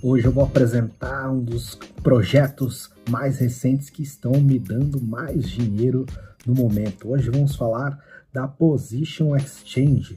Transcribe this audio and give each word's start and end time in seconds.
Hoje 0.00 0.26
eu 0.26 0.30
vou 0.30 0.44
apresentar 0.44 1.28
um 1.28 1.42
dos 1.42 1.74
projetos 2.04 2.88
mais 3.10 3.40
recentes 3.40 3.90
que 3.90 4.00
estão 4.00 4.30
me 4.40 4.56
dando 4.56 5.00
mais 5.00 5.50
dinheiro 5.50 6.06
no 6.46 6.54
momento. 6.54 7.10
Hoje 7.10 7.28
vamos 7.30 7.56
falar 7.56 7.98
da 8.32 8.46
Position 8.46 9.34
Exchange, 9.34 10.16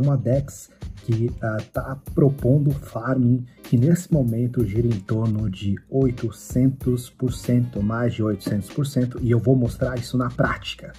uma 0.00 0.16
DEX 0.16 0.70
que 1.04 1.32
está 1.58 1.98
propondo 2.14 2.70
farming 2.70 3.44
que 3.64 3.76
nesse 3.76 4.12
momento 4.12 4.64
gira 4.64 4.86
em 4.86 5.00
torno 5.00 5.50
de 5.50 5.74
800%, 5.92 7.82
mais 7.82 8.14
de 8.14 8.22
800%, 8.22 9.18
e 9.20 9.32
eu 9.32 9.40
vou 9.40 9.56
mostrar 9.56 9.98
isso 9.98 10.16
na 10.16 10.30
prática. 10.30 10.92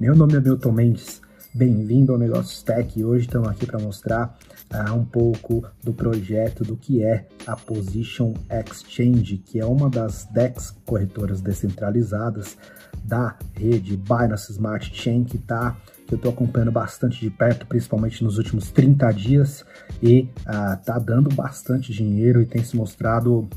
Meu 0.00 0.16
nome 0.16 0.34
é 0.34 0.40
Milton 0.40 0.72
Mendes, 0.72 1.20
bem-vindo 1.56 2.12
ao 2.12 2.18
Negócios 2.18 2.62
Tech. 2.62 3.02
Hoje 3.02 3.24
estamos 3.24 3.48
aqui 3.48 3.64
para 3.64 3.78
mostrar 3.78 4.36
uh, 4.70 4.92
um 4.92 5.06
pouco 5.06 5.64
do 5.82 5.90
projeto 5.90 6.62
do 6.62 6.76
que 6.76 7.02
é 7.02 7.26
a 7.46 7.56
Position 7.56 8.34
Exchange, 8.50 9.38
que 9.38 9.58
é 9.58 9.64
uma 9.64 9.88
das 9.88 10.26
DEX 10.26 10.76
corretoras 10.84 11.40
descentralizadas 11.40 12.58
da 13.02 13.38
rede 13.54 13.96
Binance 13.96 14.52
Smart 14.52 14.94
Chain, 14.94 15.24
que 15.24 15.38
tá 15.38 15.74
que 16.06 16.14
eu 16.14 16.16
estou 16.16 16.30
acompanhando 16.30 16.70
bastante 16.70 17.20
de 17.20 17.28
perto, 17.30 17.66
principalmente 17.66 18.22
nos 18.22 18.38
últimos 18.38 18.70
30 18.70 19.10
dias, 19.12 19.64
e 20.02 20.28
uh, 20.40 20.84
tá 20.84 20.98
dando 20.98 21.34
bastante 21.34 21.92
dinheiro 21.92 22.40
e 22.40 22.46
tem 22.46 22.62
se 22.62 22.76
mostrado 22.76 23.40
uh, 23.40 23.48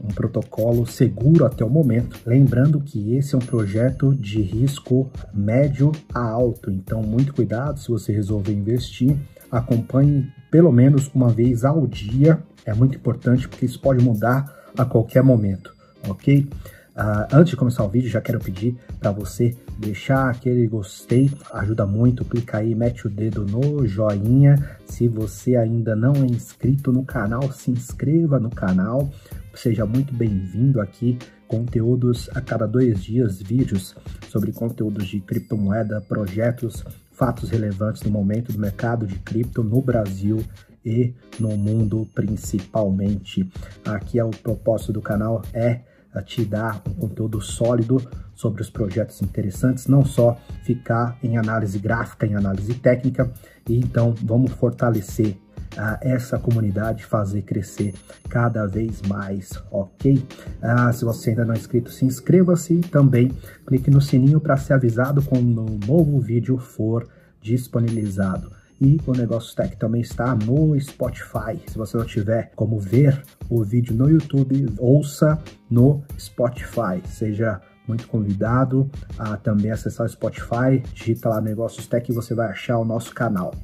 um 0.00 0.08
protocolo 0.08 0.86
seguro 0.86 1.44
até 1.44 1.64
o 1.64 1.68
momento. 1.68 2.18
Lembrando 2.24 2.80
que 2.80 3.14
esse 3.16 3.34
é 3.34 3.38
um 3.38 3.42
projeto 3.42 4.14
de 4.14 4.40
risco 4.40 5.10
médio 5.32 5.92
a 6.12 6.20
alto, 6.20 6.70
então 6.70 7.02
muito 7.02 7.34
cuidado 7.34 7.78
se 7.78 7.88
você 7.88 8.12
resolver 8.12 8.52
investir, 8.52 9.16
acompanhe 9.50 10.26
pelo 10.50 10.72
menos 10.72 11.10
uma 11.14 11.28
vez 11.28 11.64
ao 11.64 11.86
dia, 11.86 12.38
é 12.64 12.72
muito 12.72 12.96
importante 12.96 13.48
porque 13.48 13.66
isso 13.66 13.80
pode 13.80 14.02
mudar 14.02 14.52
a 14.76 14.84
qualquer 14.84 15.22
momento, 15.22 15.74
ok? 16.08 16.48
Uh, 16.96 17.26
antes 17.32 17.50
de 17.50 17.56
começar 17.56 17.84
o 17.84 17.88
vídeo, 17.88 18.08
já 18.08 18.20
quero 18.20 18.38
pedir 18.38 18.76
para 19.00 19.10
você 19.10 19.56
deixar 19.78 20.30
aquele 20.30 20.66
gostei, 20.66 21.30
ajuda 21.52 21.86
muito, 21.86 22.24
clica 22.24 22.58
aí, 22.58 22.74
mete 22.74 23.06
o 23.06 23.10
dedo 23.10 23.44
no 23.44 23.86
joinha. 23.86 24.78
Se 24.86 25.08
você 25.08 25.56
ainda 25.56 25.96
não 25.96 26.14
é 26.14 26.26
inscrito 26.26 26.92
no 26.92 27.04
canal, 27.04 27.50
se 27.52 27.70
inscreva 27.70 28.38
no 28.38 28.50
canal. 28.50 29.10
Seja 29.54 29.86
muito 29.86 30.12
bem-vindo 30.14 30.80
aqui, 30.80 31.18
conteúdos 31.46 32.28
a 32.34 32.40
cada 32.40 32.66
dois 32.66 33.02
dias, 33.02 33.40
vídeos 33.40 33.94
sobre 34.28 34.52
conteúdos 34.52 35.06
de 35.06 35.20
criptomoeda, 35.20 36.00
projetos, 36.00 36.84
fatos 37.12 37.50
relevantes 37.50 38.02
no 38.02 38.10
momento 38.10 38.52
do 38.52 38.58
mercado 38.58 39.06
de 39.06 39.16
cripto 39.20 39.62
no 39.62 39.80
Brasil 39.80 40.44
e 40.84 41.14
no 41.38 41.56
mundo 41.56 42.08
principalmente. 42.14 43.48
Aqui 43.84 44.18
é 44.18 44.24
o 44.24 44.30
propósito 44.30 44.92
do 44.92 45.00
canal 45.00 45.42
é 45.52 45.80
a 46.14 46.22
te 46.22 46.44
dar 46.44 46.82
um 46.88 46.94
conteúdo 46.94 47.40
sólido 47.40 48.00
sobre 48.34 48.62
os 48.62 48.70
projetos 48.70 49.20
interessantes, 49.22 49.86
não 49.86 50.04
só 50.04 50.38
ficar 50.64 51.18
em 51.22 51.36
análise 51.36 51.78
gráfica, 51.78 52.26
em 52.26 52.34
análise 52.34 52.74
técnica, 52.74 53.30
e 53.68 53.78
então 53.78 54.14
vamos 54.22 54.52
fortalecer 54.52 55.36
uh, 55.74 55.98
essa 56.00 56.38
comunidade, 56.38 57.04
fazer 57.04 57.42
crescer 57.42 57.94
cada 58.28 58.66
vez 58.66 59.02
mais, 59.02 59.52
ok? 59.70 60.14
Uh, 60.16 60.92
se 60.92 61.04
você 61.04 61.30
ainda 61.30 61.44
não 61.44 61.54
é 61.54 61.58
inscrito, 61.58 61.90
se 61.90 62.04
inscreva-se 62.04 62.74
e 62.74 62.80
também 62.80 63.30
clique 63.66 63.90
no 63.90 64.00
sininho 64.00 64.40
para 64.40 64.56
ser 64.56 64.74
avisado 64.74 65.22
quando 65.22 65.62
um 65.62 65.78
novo 65.86 66.20
vídeo 66.20 66.58
for 66.58 67.08
disponibilizado. 67.40 68.53
E 68.80 68.98
o 69.06 69.12
Negócio 69.12 69.54
Tech 69.54 69.76
também 69.76 70.00
está 70.00 70.34
no 70.34 70.78
Spotify. 70.80 71.60
Se 71.66 71.78
você 71.78 71.96
não 71.96 72.04
tiver 72.04 72.52
como 72.54 72.78
ver 72.78 73.22
o 73.48 73.62
vídeo 73.62 73.94
no 73.94 74.10
YouTube, 74.10 74.66
ouça 74.78 75.38
no 75.70 76.02
Spotify. 76.18 77.00
Seja 77.06 77.60
muito 77.86 78.08
convidado 78.08 78.90
a 79.18 79.36
também 79.36 79.70
acessar 79.70 80.06
o 80.06 80.08
Spotify, 80.08 80.82
digita 80.92 81.28
lá 81.28 81.40
Negócios 81.40 81.86
Tech 81.86 82.10
e 82.10 82.14
você 82.14 82.34
vai 82.34 82.48
achar 82.48 82.78
o 82.78 82.84
nosso 82.84 83.14
canal. 83.14 83.54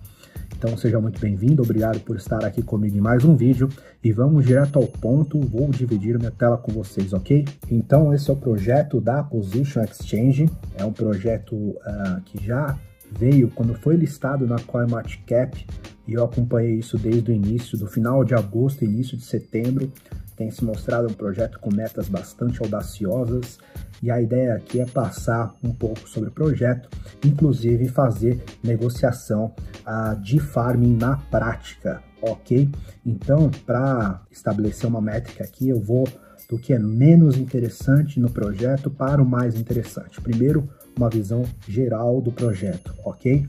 Então 0.57 0.77
seja 0.77 1.01
muito 1.01 1.19
bem-vindo, 1.19 1.63
obrigado 1.63 2.01
por 2.01 2.17
estar 2.17 2.45
aqui 2.45 2.63
comigo 2.63 2.95
em 2.95 3.01
mais 3.01 3.25
um 3.25 3.35
vídeo 3.35 3.67
e 4.05 4.13
vamos 4.13 4.45
direto 4.45 4.79
ao 4.79 4.87
ponto, 4.87 5.41
vou 5.41 5.71
dividir 5.71 6.19
minha 6.19 6.31
tela 6.31 6.59
com 6.59 6.71
vocês, 6.71 7.15
ok? 7.15 7.47
Então 7.71 8.13
esse 8.13 8.29
é 8.29 8.33
o 8.35 8.37
projeto 8.37 9.01
da 9.01 9.23
Position 9.23 9.83
Exchange, 9.83 10.51
é 10.77 10.85
um 10.85 10.93
projeto 10.93 11.55
uh, 11.57 12.21
que 12.27 12.45
já 12.45 12.79
veio 13.13 13.51
quando 13.51 13.75
foi 13.75 13.97
listado 13.97 14.47
na 14.47 14.59
CoinMarketCap 14.59 15.67
e 16.07 16.15
eu 16.15 16.25
acompanhei 16.25 16.75
isso 16.75 16.99
desde 16.99 17.31
o 17.31 17.35
início, 17.35 17.79
do 17.79 17.87
final 17.87 18.25
de 18.25 18.35
agosto, 18.35 18.85
início 18.85 19.17
de 19.17 19.25
setembro. 19.25 19.93
Tem 20.37 20.51
se 20.51 20.65
mostrado 20.65 21.07
um 21.07 21.13
projeto 21.13 21.59
com 21.61 21.73
metas 21.73 22.09
bastante 22.09 22.63
audaciosas 22.63 23.59
e 24.03 24.11
a 24.11 24.21
ideia 24.21 24.55
aqui 24.55 24.81
é 24.81 24.87
passar 24.87 25.55
um 25.63 25.73
pouco 25.73 26.09
sobre 26.09 26.31
o 26.31 26.33
projeto, 26.33 26.89
inclusive 27.25 27.89
fazer 27.89 28.43
negociação 28.63 29.55
uh, 29.87 30.19
de 30.21 30.41
farming 30.41 30.97
na 30.97 31.17
prática, 31.17 32.03
ok? 32.23 32.71
Então, 33.05 33.51
para 33.67 34.23
estabelecer 34.31 34.89
uma 34.89 35.01
métrica 35.01 35.45
aqui, 35.45 35.69
eu 35.69 35.79
vou 35.79 36.09
do 36.49 36.59
que 36.59 36.73
é 36.73 36.79
menos 36.79 37.37
interessante 37.37 38.19
no 38.19 38.29
projeto 38.29 38.91
para 38.91 39.23
o 39.23 39.27
mais 39.27 39.55
interessante. 39.55 40.21
Primeiro, 40.21 40.69
uma 41.01 41.09
visão 41.09 41.45
geral 41.67 42.21
do 42.21 42.31
projeto, 42.31 42.95
ok? 43.05 43.47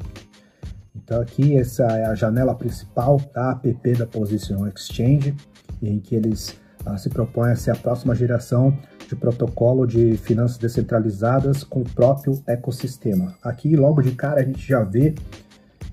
Então 0.95 1.21
aqui 1.21 1.57
essa 1.57 1.83
é 1.83 2.05
a 2.05 2.15
janela 2.15 2.55
principal 2.55 3.19
da 3.33 3.51
app 3.51 3.93
da 3.93 4.07
Position 4.07 4.65
Exchange, 4.67 5.35
em 5.83 5.99
que 5.99 6.15
eles 6.15 6.55
ah, 6.85 6.97
se 6.97 7.09
propõem 7.09 7.51
a 7.51 7.55
ser 7.55 7.71
a 7.71 7.75
próxima 7.75 8.15
geração 8.15 8.77
de 9.07 9.15
protocolo 9.15 9.85
de 9.85 10.15
finanças 10.15 10.57
descentralizadas 10.57 11.63
com 11.65 11.81
o 11.81 11.89
próprio 11.89 12.41
ecossistema. 12.47 13.35
Aqui 13.43 13.75
logo 13.75 14.01
de 14.01 14.11
cara 14.11 14.39
a 14.39 14.43
gente 14.43 14.65
já 14.65 14.81
vê 14.83 15.13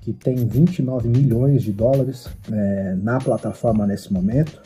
que 0.01 0.13
tem 0.13 0.47
29 0.47 1.09
milhões 1.09 1.63
de 1.63 1.73
dólares 1.73 2.29
é, 2.49 2.95
na 2.95 3.17
plataforma 3.17 3.85
nesse 3.85 4.13
momento. 4.13 4.61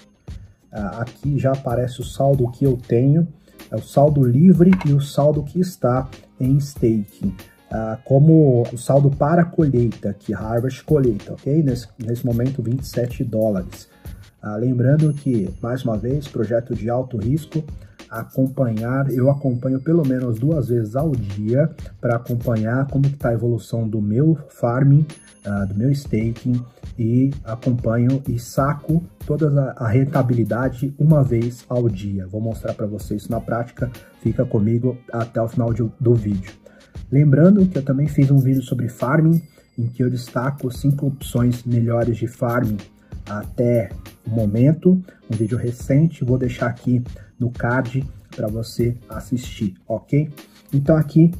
Ah, 0.72 1.02
aqui 1.02 1.40
já 1.40 1.53
aparece 1.53 2.02
o 2.02 2.03
saldo 2.03 2.50
que 2.52 2.64
eu 2.64 2.78
tenho, 2.78 3.28
é 3.72 3.76
o 3.76 3.82
saldo 3.82 4.24
livre 4.24 4.72
e 4.86 4.94
o 4.94 5.02
saldo 5.02 5.44
que 5.44 5.59
está 5.59 6.08
em 6.44 6.58
staking. 6.58 7.36
Uh, 7.72 7.98
como 8.06 8.64
o 8.72 8.78
saldo 8.78 9.09
para 9.09 9.44
colheita, 9.44 10.14
que 10.14 10.34
Harvest 10.34 10.84
colheita, 10.84 11.34
ok? 11.34 11.64
Nesse, 11.64 11.88
nesse 11.98 12.26
momento, 12.26 12.62
27 12.62 13.24
dólares. 13.24 13.90
Uh, 14.44 14.58
lembrando 14.59 15.12
que, 15.14 15.50
mais 15.62 15.84
uma 15.84 15.98
vez, 15.98 16.28
projeto 16.28 16.76
de 16.76 16.90
alto 16.90 17.18
risco, 17.18 17.64
acompanhar, 18.14 19.09
eu 19.09 19.30
acompanho 19.32 19.80
pelo 19.80 20.08
menos 20.08 20.38
duas 20.38 20.68
vezes 20.68 20.96
ao 20.96 21.12
dia 21.12 21.70
para 22.00 22.18
acompanhar 22.18 22.86
como 22.88 23.08
está 23.08 23.30
a 23.30 23.34
evolução 23.34 23.88
do 23.88 24.00
meu 24.00 24.38
farming, 24.50 25.06
uh, 25.46 25.66
do 25.68 25.74
meu 25.74 25.92
staking 25.92 26.64
e 26.98 27.32
acompanho 27.44 28.22
e 28.28 28.38
saco 28.38 29.03
toda 29.26 29.72
a, 29.78 29.88
rentabilidade 29.88 30.94
uma 31.00 31.24
vez 31.24 31.66
ao 31.68 31.90
dia. 31.90 32.28
Vou 32.28 32.40
mostrar 32.40 32.74
para 32.74 32.86
vocês 32.86 33.28
na 33.28 33.40
prática, 33.40 33.92
fica 34.23 34.45
comigo 34.45 34.97
até 35.11 35.41
o 35.41 35.47
final 35.50 35.73
de, 35.73 35.84
do 36.00 36.16
vídeo. 36.16 36.53
Lembrando 37.11 37.67
que 37.67 37.78
eu 37.78 37.84
também 37.84 38.07
fiz 38.07 38.31
um 38.31 38.39
vídeo 38.39 38.63
sobre 38.63 38.88
farming, 38.88 39.41
em 39.78 39.88
que 39.88 40.01
eu 40.01 40.09
destaco 40.09 40.72
cinco 40.72 41.07
opções 41.07 41.63
melhores 41.66 42.16
de 42.16 42.28
farming 42.28 42.78
até 43.29 43.89
o 44.25 44.29
momento, 44.29 45.01
um 45.29 45.35
vídeo 45.35 45.57
recente, 45.57 46.23
vou 46.23 46.38
deixar 46.38 46.67
aqui 46.67 47.03
no 47.38 47.51
card 47.51 48.07
para 48.35 48.47
você 48.47 48.95
assistir, 49.09 49.75
ok? 49.88 50.29
Então 50.73 50.95
aqui, 50.95 51.31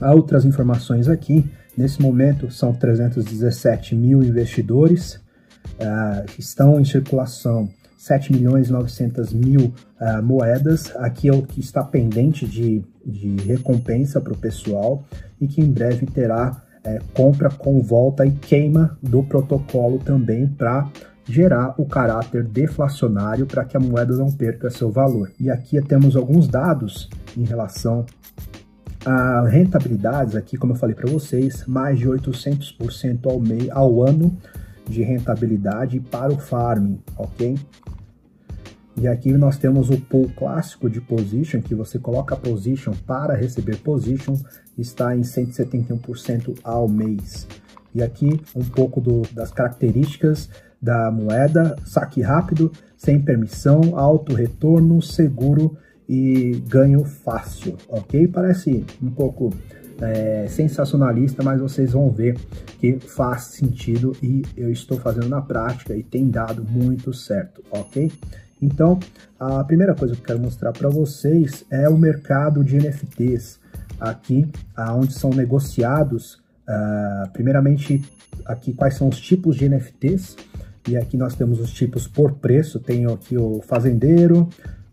outras 0.00 0.44
informações 0.44 1.08
aqui, 1.08 1.44
nesse 1.76 2.00
momento 2.00 2.50
são 2.50 2.72
317 2.72 3.94
mil 3.94 4.22
investidores, 4.22 5.14
uh, 5.14 6.24
estão 6.38 6.80
em 6.80 6.84
circulação 6.84 7.68
7 7.96 8.32
milhões 8.32 8.68
e 8.68 8.72
900 8.72 9.32
mil 9.32 9.72
uh, 10.00 10.22
moedas, 10.22 10.94
aqui 10.96 11.28
é 11.28 11.32
o 11.32 11.42
que 11.42 11.60
está 11.60 11.82
pendente 11.82 12.46
de, 12.46 12.84
de 13.04 13.36
recompensa 13.46 14.20
para 14.20 14.32
o 14.32 14.36
pessoal 14.36 15.04
e 15.40 15.46
que 15.46 15.60
em 15.60 15.70
breve 15.70 16.06
terá 16.06 16.62
é, 16.86 17.00
compra 17.12 17.50
com 17.50 17.80
volta 17.80 18.24
e 18.24 18.30
queima 18.30 18.96
do 19.02 19.22
protocolo 19.24 19.98
também 19.98 20.46
para 20.46 20.88
gerar 21.28 21.74
o 21.76 21.84
caráter 21.84 22.44
deflacionário 22.44 23.44
para 23.44 23.64
que 23.64 23.76
a 23.76 23.80
moeda 23.80 24.16
não 24.16 24.30
perca 24.30 24.70
seu 24.70 24.90
valor. 24.92 25.32
E 25.40 25.50
aqui 25.50 25.80
temos 25.82 26.14
alguns 26.14 26.46
dados 26.46 27.10
em 27.36 27.44
relação 27.44 28.06
a 29.04 29.42
rentabilidades 29.48 30.36
aqui, 30.36 30.56
como 30.56 30.72
eu 30.72 30.76
falei 30.76 30.94
para 30.94 31.10
vocês, 31.10 31.64
mais 31.66 31.98
de 31.98 32.08
800% 32.08 33.26
ao, 33.26 33.40
meio, 33.40 33.72
ao 33.72 34.02
ano 34.02 34.36
de 34.88 35.02
rentabilidade 35.02 36.00
para 36.00 36.32
o 36.32 36.38
farming, 36.38 37.00
ok? 37.16 37.58
E 38.98 39.06
aqui 39.06 39.32
nós 39.32 39.58
temos 39.58 39.90
o 39.90 40.00
pool 40.00 40.30
clássico 40.34 40.88
de 40.88 41.02
position, 41.02 41.60
que 41.60 41.74
você 41.74 41.98
coloca 41.98 42.34
position 42.34 42.94
para 43.06 43.34
receber 43.34 43.76
position, 43.78 44.34
está 44.78 45.14
em 45.14 45.20
171% 45.20 46.58
ao 46.64 46.88
mês. 46.88 47.46
E 47.94 48.02
aqui 48.02 48.40
um 48.54 48.64
pouco 48.64 49.00
do, 49.00 49.22
das 49.32 49.50
características 49.50 50.48
da 50.80 51.10
moeda, 51.10 51.76
saque 51.84 52.22
rápido, 52.22 52.72
sem 52.96 53.20
permissão, 53.20 53.98
alto 53.98 54.34
retorno, 54.34 55.02
seguro 55.02 55.76
e 56.08 56.62
ganho 56.66 57.04
fácil, 57.04 57.76
ok? 57.88 58.26
Parece 58.28 58.84
um 59.02 59.10
pouco 59.10 59.52
é, 60.00 60.46
sensacionalista, 60.48 61.42
mas 61.42 61.60
vocês 61.60 61.92
vão 61.92 62.10
ver 62.10 62.36
que 62.78 62.98
faz 62.98 63.44
sentido 63.44 64.16
e 64.22 64.42
eu 64.56 64.70
estou 64.70 64.98
fazendo 64.98 65.28
na 65.28 65.40
prática 65.40 65.94
e 65.94 66.02
tem 66.02 66.28
dado 66.28 66.64
muito 66.64 67.12
certo, 67.12 67.62
ok? 67.70 68.12
Então, 68.60 68.98
a 69.38 69.62
primeira 69.64 69.94
coisa 69.94 70.14
que 70.14 70.20
eu 70.20 70.24
quero 70.24 70.40
mostrar 70.40 70.72
para 70.72 70.88
vocês 70.88 71.64
é 71.70 71.88
o 71.88 71.96
mercado 71.96 72.64
de 72.64 72.76
NFTs, 72.76 73.60
aqui 74.00 74.48
onde 74.94 75.12
são 75.12 75.30
negociados, 75.30 76.34
uh, 76.66 77.30
primeiramente, 77.32 78.02
aqui 78.44 78.72
quais 78.72 78.94
são 78.94 79.08
os 79.08 79.20
tipos 79.20 79.56
de 79.56 79.68
NFTs, 79.68 80.36
e 80.88 80.96
aqui 80.96 81.16
nós 81.16 81.34
temos 81.34 81.60
os 81.60 81.72
tipos 81.72 82.06
por 82.06 82.32
preço, 82.32 82.78
tem 82.78 83.06
aqui 83.06 83.36
o 83.36 83.60
fazendeiro, 83.60 84.48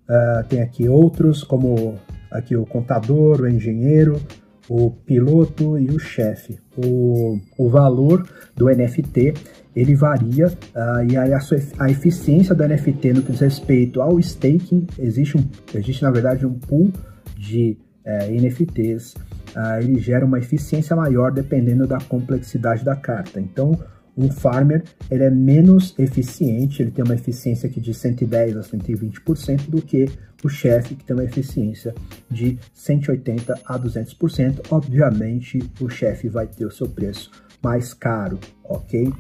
uh, 0.10 0.44
tem 0.50 0.62
aqui 0.62 0.90
outros, 0.90 1.44
como 1.44 1.96
aqui 2.30 2.56
o 2.56 2.66
contador, 2.66 3.42
o 3.42 3.48
engenheiro, 3.48 4.20
o 4.70 4.92
piloto 4.92 5.78
e 5.78 5.90
o 5.90 6.00
chefe. 6.00 6.58
O, 6.78 7.40
o 7.58 7.70
valor 7.70 8.28
do 8.56 8.68
NFT 8.68 9.34
ele 9.76 9.96
varia 9.96 10.48
uh, 10.48 11.12
e 11.12 11.18
aí 11.18 11.34
a, 11.34 11.40
sua, 11.40 11.58
a 11.80 11.90
eficiência 11.90 12.54
do 12.54 12.68
NFT 12.68 13.14
no 13.14 13.24
que 13.24 13.32
diz 13.32 13.42
respeito 13.42 14.02
ao 14.02 14.20
staking, 14.20 14.86
existe, 15.00 15.38
um, 15.38 15.44
existe 15.74 16.04
na 16.04 16.12
verdade 16.12 16.46
um 16.46 16.54
pool 16.54 16.92
de 17.36 17.78
uh, 18.06 18.10
eh, 18.10 18.32
NFTs, 18.32 19.14
uh, 19.14 19.20
ah, 19.56 19.80
ele 19.82 20.00
gera 20.00 20.26
uma 20.26 20.38
eficiência 20.38 20.96
maior 20.96 21.32
dependendo 21.32 21.88
da 21.88 21.98
complexidade 22.00 22.86
da 22.86 22.96
carta. 22.96 23.40
Então, 23.40 23.78
um 24.18 24.30
farmer 24.30 24.84
ele 25.10 25.24
é 25.24 25.30
menos 25.30 25.94
eficiente, 25.98 26.82
ele 26.82 26.92
tem 26.92 27.04
uma 27.04 27.16
eficiência 27.16 27.68
aqui 27.68 27.80
de 27.80 27.94
110 27.94 28.58
a 28.58 28.62
120% 28.62 29.70
do 29.70 29.82
que 29.82 30.08
o 30.44 30.50
chefe, 30.50 30.96
que 30.96 31.04
tem 31.04 31.16
uma 31.16 31.24
eficiência 31.24 31.96
de 32.30 32.60
180 32.74 33.62
a 33.66 33.80
200%. 33.80 34.68
Obviamente, 34.70 35.60
o 35.80 35.90
chefe 35.90 36.28
vai 36.28 36.48
ter 36.48 36.66
o 36.66 36.72
seu 36.72 36.88
preço 36.88 37.32
mais 37.62 37.94
caro, 37.94 38.40
ok? 38.64 39.12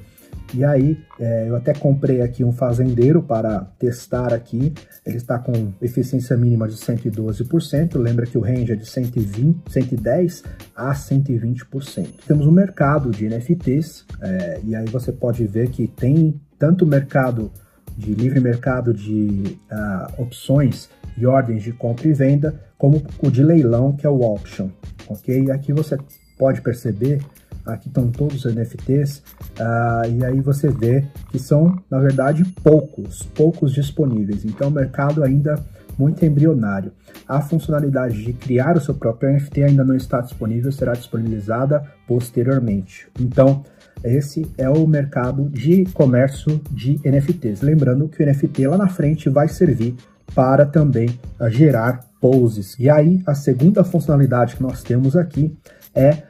E 0.54 0.64
aí, 0.64 0.98
é, 1.20 1.50
eu 1.50 1.56
até 1.56 1.74
comprei 1.74 2.22
aqui 2.22 2.44
um 2.44 2.52
fazendeiro 2.52 3.24
para 3.24 3.62
testar 3.80 4.34
aqui. 4.34 4.74
Ele 5.06 5.18
está 5.18 5.40
com 5.40 5.74
eficiência 5.82 6.38
mínima 6.38 6.68
de 6.68 6.76
112%. 6.76 7.98
Lembra 7.98 8.26
que 8.26 8.38
o 8.38 8.42
range 8.42 8.72
é 8.72 8.76
de 8.76 8.86
120, 8.86 9.72
110 9.72 10.44
a 10.76 10.94
120%. 10.94 12.08
Temos 12.28 12.46
um 12.46 12.52
mercado 12.52 13.10
de 13.10 13.28
NFTs, 13.28 14.06
é, 14.22 14.60
e 14.64 14.76
aí 14.76 14.86
você 14.86 15.12
pode 15.12 15.46
ver 15.48 15.70
que 15.70 15.88
tem 15.88 16.40
tanto 16.60 16.86
mercado 16.86 17.52
de 17.98 18.14
livre 18.14 18.40
mercado 18.40 18.94
de 18.94 19.58
uh, 19.72 20.22
opções 20.22 20.90
e 21.18 21.26
ordens 21.26 21.64
de 21.64 21.72
compra 21.72 22.08
e 22.08 22.14
venda, 22.14 22.60
como 22.78 23.04
o 23.20 23.30
de 23.30 23.44
leilão, 23.44 23.96
que 23.96 24.06
é 24.06 24.10
o 24.10 24.24
auction, 24.24 24.70
ok? 25.08 25.44
E 25.44 25.52
aqui 25.52 25.72
você 25.72 25.98
pode 26.38 26.62
perceber 26.62 27.22
Aqui 27.66 27.88
estão 27.88 28.10
todos 28.10 28.44
os 28.44 28.54
NFTs 28.54 29.24
uh, 29.60 30.10
e 30.12 30.26
aí 30.26 30.42
você 30.42 30.70
vê 30.70 31.06
que 31.30 31.40
são, 31.40 31.82
na 31.90 32.00
verdade, 32.00 32.44
poucos, 32.62 33.24
poucos 33.24 33.74
disponíveis. 33.74 34.44
Então, 34.44 34.68
o 34.68 34.72
mercado 34.72 35.24
ainda 35.24 35.64
muito 35.98 36.26
embrionário. 36.26 36.92
A 37.28 37.42
funcionalidade 37.42 38.24
de 38.24 38.34
criar 38.34 38.76
o 38.76 38.82
seu 38.82 38.94
próprio 38.94 39.32
NFT 39.32 39.64
ainda 39.64 39.84
não 39.84 39.96
está 39.96 40.22
disponível, 40.22 40.72
será 40.72 40.94
disponibilizada 40.94 41.84
posteriormente. 42.08 43.08
Então, 43.20 43.64
esse 44.04 44.46
é 44.58 44.70
o 44.70 44.86
mercado 44.86 45.50
de 45.50 45.86
comércio 45.94 46.60
de 46.72 47.00
NFTs. 47.06 47.62
Lembrando 47.62 48.10
que 48.10 48.22
o 48.22 48.26
NFT 48.26 48.68
lá 48.68 48.78
na 48.78 48.88
frente 48.88 49.30
vai 49.30 49.48
servir 49.48 49.96
para 50.36 50.66
também 50.66 51.18
gerar 51.50 52.02
poses. 52.20 52.78
E 52.80 52.90
aí, 52.90 53.22
a 53.26 53.36
segunda 53.36 53.84
funcionalidade 53.84 54.56
que 54.56 54.64
nós 54.64 54.82
temos 54.82 55.16
aqui 55.16 55.56
é 55.96 56.24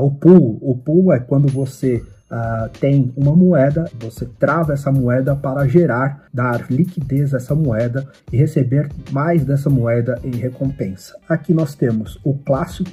o 0.00 0.10
pool. 0.10 0.58
O 0.60 0.76
pool 0.76 1.12
é 1.12 1.18
quando 1.18 1.48
você 1.48 2.02
tem 2.80 3.12
uma 3.16 3.34
moeda, 3.34 3.88
você 4.00 4.26
trava 4.38 4.72
essa 4.72 4.90
moeda 4.90 5.36
para 5.36 5.66
gerar, 5.68 6.26
dar 6.34 6.70
liquidez 6.70 7.32
a 7.32 7.36
essa 7.36 7.54
moeda 7.54 8.06
e 8.32 8.36
receber 8.36 8.88
mais 9.12 9.44
dessa 9.44 9.70
moeda 9.70 10.18
em 10.24 10.34
recompensa. 10.34 11.16
Aqui 11.28 11.54
nós 11.54 11.74
temos 11.74 12.18
o 12.24 12.34
clássico, 12.34 12.90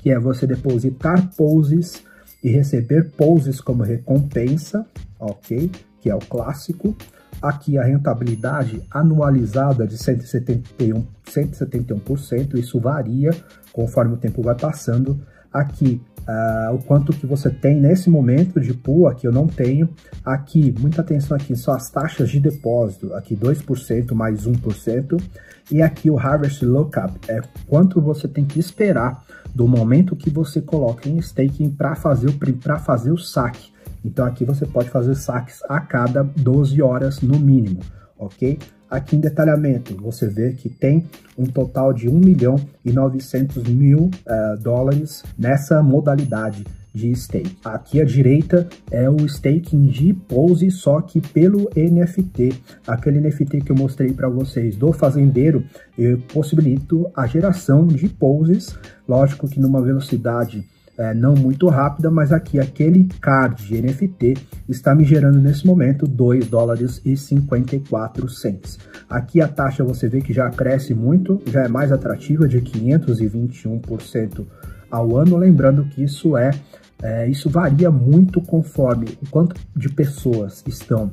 que 0.00 0.10
é 0.10 0.18
você 0.18 0.46
depositar 0.46 1.30
poses 1.36 2.02
e 2.42 2.50
receber 2.50 3.12
poses 3.12 3.60
como 3.60 3.84
recompensa, 3.84 4.84
ok? 5.20 5.70
Que 6.00 6.10
é 6.10 6.14
o 6.14 6.18
clássico. 6.18 6.96
Aqui 7.42 7.76
a 7.76 7.82
rentabilidade 7.82 8.82
anualizada 8.88 9.84
de 9.86 9.98
171, 9.98 11.04
171%, 11.26 12.54
isso 12.54 12.78
varia 12.78 13.30
conforme 13.72 14.14
o 14.14 14.16
tempo 14.16 14.42
vai 14.42 14.54
passando. 14.54 15.20
Aqui, 15.52 16.00
uh, 16.20 16.74
o 16.74 16.82
quanto 16.84 17.12
que 17.12 17.26
você 17.26 17.50
tem 17.50 17.80
nesse 17.80 18.08
momento 18.08 18.60
de 18.60 18.72
pool, 18.72 19.08
aqui 19.08 19.26
eu 19.26 19.32
não 19.32 19.46
tenho. 19.46 19.88
Aqui, 20.24 20.72
muita 20.78 21.00
atenção 21.02 21.36
aqui, 21.36 21.56
são 21.56 21.74
as 21.74 21.90
taxas 21.90 22.30
de 22.30 22.38
depósito, 22.38 23.12
aqui 23.14 23.36
2% 23.36 24.14
mais 24.14 24.46
1%. 24.46 25.20
E 25.70 25.82
aqui 25.82 26.10
o 26.10 26.18
Harvest 26.18 26.64
Lookup, 26.64 27.18
é 27.28 27.40
quanto 27.66 28.00
você 28.00 28.28
tem 28.28 28.44
que 28.44 28.60
esperar 28.60 29.24
do 29.54 29.66
momento 29.66 30.16
que 30.16 30.30
você 30.30 30.60
coloca 30.60 31.08
em 31.08 31.18
staking 31.18 31.70
para 31.70 31.94
fazer, 31.94 32.30
fazer 32.84 33.10
o 33.10 33.18
saque. 33.18 33.72
Então 34.04 34.24
aqui 34.24 34.44
você 34.44 34.66
pode 34.66 34.90
fazer 34.90 35.14
saques 35.14 35.60
a 35.68 35.80
cada 35.80 36.22
12 36.22 36.80
horas 36.82 37.20
no 37.20 37.38
mínimo, 37.38 37.80
ok? 38.18 38.58
Aqui 38.90 39.16
em 39.16 39.20
detalhamento, 39.20 39.96
você 39.96 40.28
vê 40.28 40.52
que 40.52 40.68
tem 40.68 41.06
um 41.38 41.46
total 41.46 41.94
de 41.94 42.10
1 42.10 42.12
milhão 42.12 42.56
e 42.84 42.92
900 42.92 43.64
mil 43.64 44.10
uh, 44.10 44.62
dólares 44.62 45.22
nessa 45.38 45.82
modalidade 45.82 46.64
de 46.94 47.14
stake. 47.14 47.56
Aqui 47.64 48.00
à 48.00 48.04
direita 48.04 48.68
é 48.90 49.08
o 49.08 49.16
staking 49.24 49.86
de 49.86 50.12
Pose, 50.12 50.70
só 50.70 51.00
que 51.00 51.20
pelo 51.20 51.70
NFT. 51.74 52.52
Aquele 52.86 53.20
NFT 53.20 53.62
que 53.62 53.72
eu 53.72 53.76
mostrei 53.76 54.12
para 54.12 54.28
vocês 54.28 54.76
do 54.76 54.92
fazendeiro, 54.92 55.64
eu 55.96 56.18
possibilito 56.32 57.10
a 57.16 57.26
geração 57.26 57.86
de 57.86 58.08
poses, 58.08 58.76
lógico 59.08 59.48
que 59.48 59.58
numa 59.58 59.80
velocidade 59.80 60.68
é, 60.96 61.14
não 61.14 61.34
muito 61.34 61.68
rápida, 61.68 62.10
mas 62.10 62.32
aqui 62.32 62.60
aquele 62.60 63.04
card 63.20 63.80
NFT 63.80 64.36
está 64.68 64.94
me 64.94 65.04
gerando 65.04 65.38
nesse 65.38 65.66
momento 65.66 66.06
2 66.06 66.46
dólares 66.48 67.00
e 67.04 67.16
54 67.16 68.28
cents. 68.28 68.78
Aqui 69.08 69.40
a 69.40 69.48
taxa 69.48 69.82
você 69.82 70.08
vê 70.08 70.20
que 70.20 70.32
já 70.32 70.50
cresce 70.50 70.94
muito, 70.94 71.40
já 71.46 71.62
é 71.62 71.68
mais 71.68 71.90
atrativa 71.90 72.46
de 72.46 72.60
521% 72.60 74.44
ao 74.90 75.16
ano, 75.16 75.36
lembrando 75.36 75.84
que 75.84 76.02
isso 76.02 76.36
é, 76.36 76.50
é, 77.02 77.26
isso 77.26 77.48
varia 77.48 77.90
muito 77.90 78.40
conforme 78.40 79.06
o 79.22 79.28
quanto 79.28 79.56
de 79.74 79.88
pessoas 79.88 80.62
estão 80.66 81.10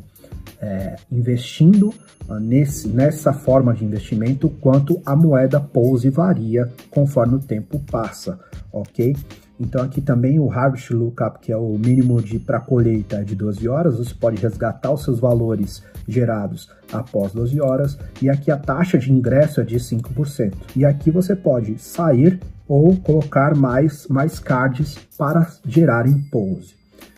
é, 0.62 0.98
investindo 1.12 1.94
uh, 2.28 2.40
nesse, 2.40 2.88
nessa 2.88 3.34
forma 3.34 3.74
de 3.74 3.86
investimento, 3.86 4.50
quanto 4.50 5.02
a 5.06 5.16
moeda 5.16 5.60
Pose 5.60 6.10
varia 6.10 6.70
conforme 6.90 7.36
o 7.36 7.40
tempo 7.40 7.80
passa, 7.90 8.40
ok? 8.72 9.16
Então 9.60 9.84
aqui 9.84 10.00
também 10.00 10.40
o 10.40 10.50
Harvest 10.50 10.94
Lookup, 10.94 11.40
que 11.40 11.52
é 11.52 11.58
o 11.58 11.78
mínimo 11.78 12.22
de 12.22 12.40
para 12.40 12.62
colheita 12.62 13.18
é 13.18 13.24
de 13.24 13.36
12 13.36 13.68
horas, 13.68 13.98
você 13.98 14.14
pode 14.14 14.42
resgatar 14.42 14.92
os 14.92 15.04
seus 15.04 15.20
valores 15.20 15.84
gerados 16.08 16.70
após 16.94 17.34
12 17.34 17.60
horas, 17.60 17.98
e 18.22 18.30
aqui 18.30 18.50
a 18.50 18.58
taxa 18.58 18.98
de 18.98 19.12
ingresso 19.12 19.60
é 19.60 19.64
de 19.64 19.76
5%. 19.76 20.54
E 20.76 20.86
aqui 20.86 21.12
você 21.12 21.36
pode 21.36 21.78
sair 21.78 22.40
ou 22.68 22.96
colocar 22.98 23.54
mais, 23.56 24.08
mais 24.08 24.40
cards 24.40 24.98
para 25.18 25.52
gerar 25.66 26.08
em 26.08 26.18
pose. 26.30 26.76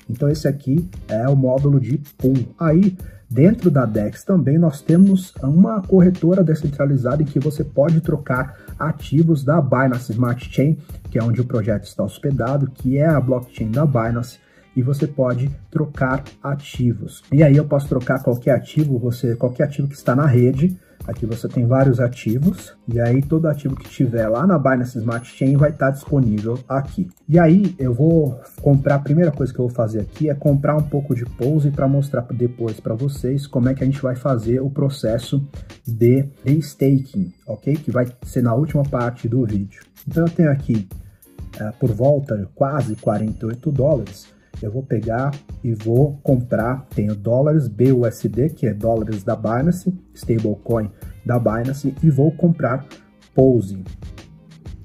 Então 0.10 0.28
esse 0.30 0.48
aqui 0.48 0.90
é 1.08 1.28
o 1.30 1.36
módulo 1.36 1.80
de 1.80 2.00
pool. 2.18 2.38
Aí 2.60 2.98
Dentro 3.32 3.72
da 3.72 3.86
DEX 3.86 4.26
também 4.26 4.58
nós 4.58 4.82
temos 4.82 5.34
uma 5.42 5.82
corretora 5.82 6.44
descentralizada 6.44 7.22
em 7.24 7.26
que 7.26 7.40
você 7.40 7.64
pode 7.64 8.02
trocar 8.02 8.58
ativos 8.78 9.42
da 9.42 9.62
Binance 9.62 10.12
Smart 10.12 10.54
Chain, 10.54 10.78
que 11.10 11.18
é 11.18 11.24
onde 11.24 11.40
o 11.40 11.46
projeto 11.46 11.86
está 11.86 12.04
hospedado, 12.04 12.70
que 12.70 12.98
é 12.98 13.08
a 13.08 13.22
blockchain 13.22 13.72
da 13.72 13.86
Binance, 13.86 14.38
e 14.76 14.82
você 14.82 15.08
pode 15.08 15.50
trocar 15.70 16.26
ativos. 16.44 17.24
E 17.32 17.42
aí 17.42 17.56
eu 17.56 17.64
posso 17.64 17.88
trocar 17.88 18.22
qualquer 18.22 18.52
ativo, 18.52 19.00
você 19.00 19.34
qualquer 19.34 19.64
ativo 19.64 19.88
que 19.88 19.96
está 19.96 20.14
na 20.14 20.26
rede, 20.26 20.78
Aqui 21.08 21.26
você 21.26 21.48
tem 21.48 21.66
vários 21.66 22.00
ativos 22.00 22.76
e 22.88 23.00
aí 23.00 23.22
todo 23.22 23.48
ativo 23.48 23.76
que 23.76 23.90
tiver 23.90 24.28
lá 24.28 24.46
na 24.46 24.58
Binance 24.58 24.98
Smart 24.98 25.28
Chain 25.28 25.58
vai 25.58 25.72
estar 25.72 25.90
disponível 25.90 26.60
aqui. 26.68 27.10
E 27.28 27.40
aí 27.40 27.76
eu 27.80 27.94
vou 27.94 28.40
comprar, 28.62 28.96
a 28.96 29.00
primeira 29.00 29.32
coisa 29.32 29.52
que 29.52 29.60
eu 29.60 29.68
vou 29.68 29.76
fazer 29.76 30.00
aqui 30.00 30.30
é 30.30 30.36
comprar 30.36 30.76
um 30.76 30.84
pouco 30.84 31.16
de 31.16 31.26
Pose 31.26 31.72
para 31.72 31.88
mostrar 31.88 32.22
depois 32.32 32.80
para 32.80 32.94
vocês 32.94 33.48
como 33.48 33.70
é 33.70 33.74
que 33.74 33.84
a 33.84 33.86
gente 33.86 34.02
vai 34.02 34.16
fazer 34.16 34.62
o 34.62 34.70
processo 34.70 35.46
de 35.88 36.26
staking, 36.46 37.34
ok? 37.48 37.76
Que 37.76 37.92
vai 37.92 38.08
ser 38.24 38.44
na 38.44 38.54
última 38.54 38.84
parte 38.84 39.28
do 39.28 39.46
vídeo. 39.46 39.84
Então 40.08 40.26
eu 40.26 40.30
tenho 40.32 40.52
aqui 40.52 40.88
é, 41.60 41.72
por 41.72 41.92
volta 41.92 42.48
quase 42.56 42.96
48 42.96 43.72
dólares 43.72 44.28
eu 44.62 44.72
vou 44.72 44.84
pegar 44.84 45.32
e 45.64 45.74
vou 45.74 46.18
comprar, 46.24 46.86
tenho 46.96 47.16
dólares 47.16 47.68
BUSD, 47.68 48.50
que 48.50 48.68
é 48.68 48.74
dólares 48.74 49.24
da 49.24 49.36
Binance, 49.36 49.94
stablecoin 50.14 50.90
da 51.26 51.40
Binance, 51.40 51.96
e 52.02 52.10
vou 52.10 52.32
comprar 52.32 52.86
Pose. 53.34 53.84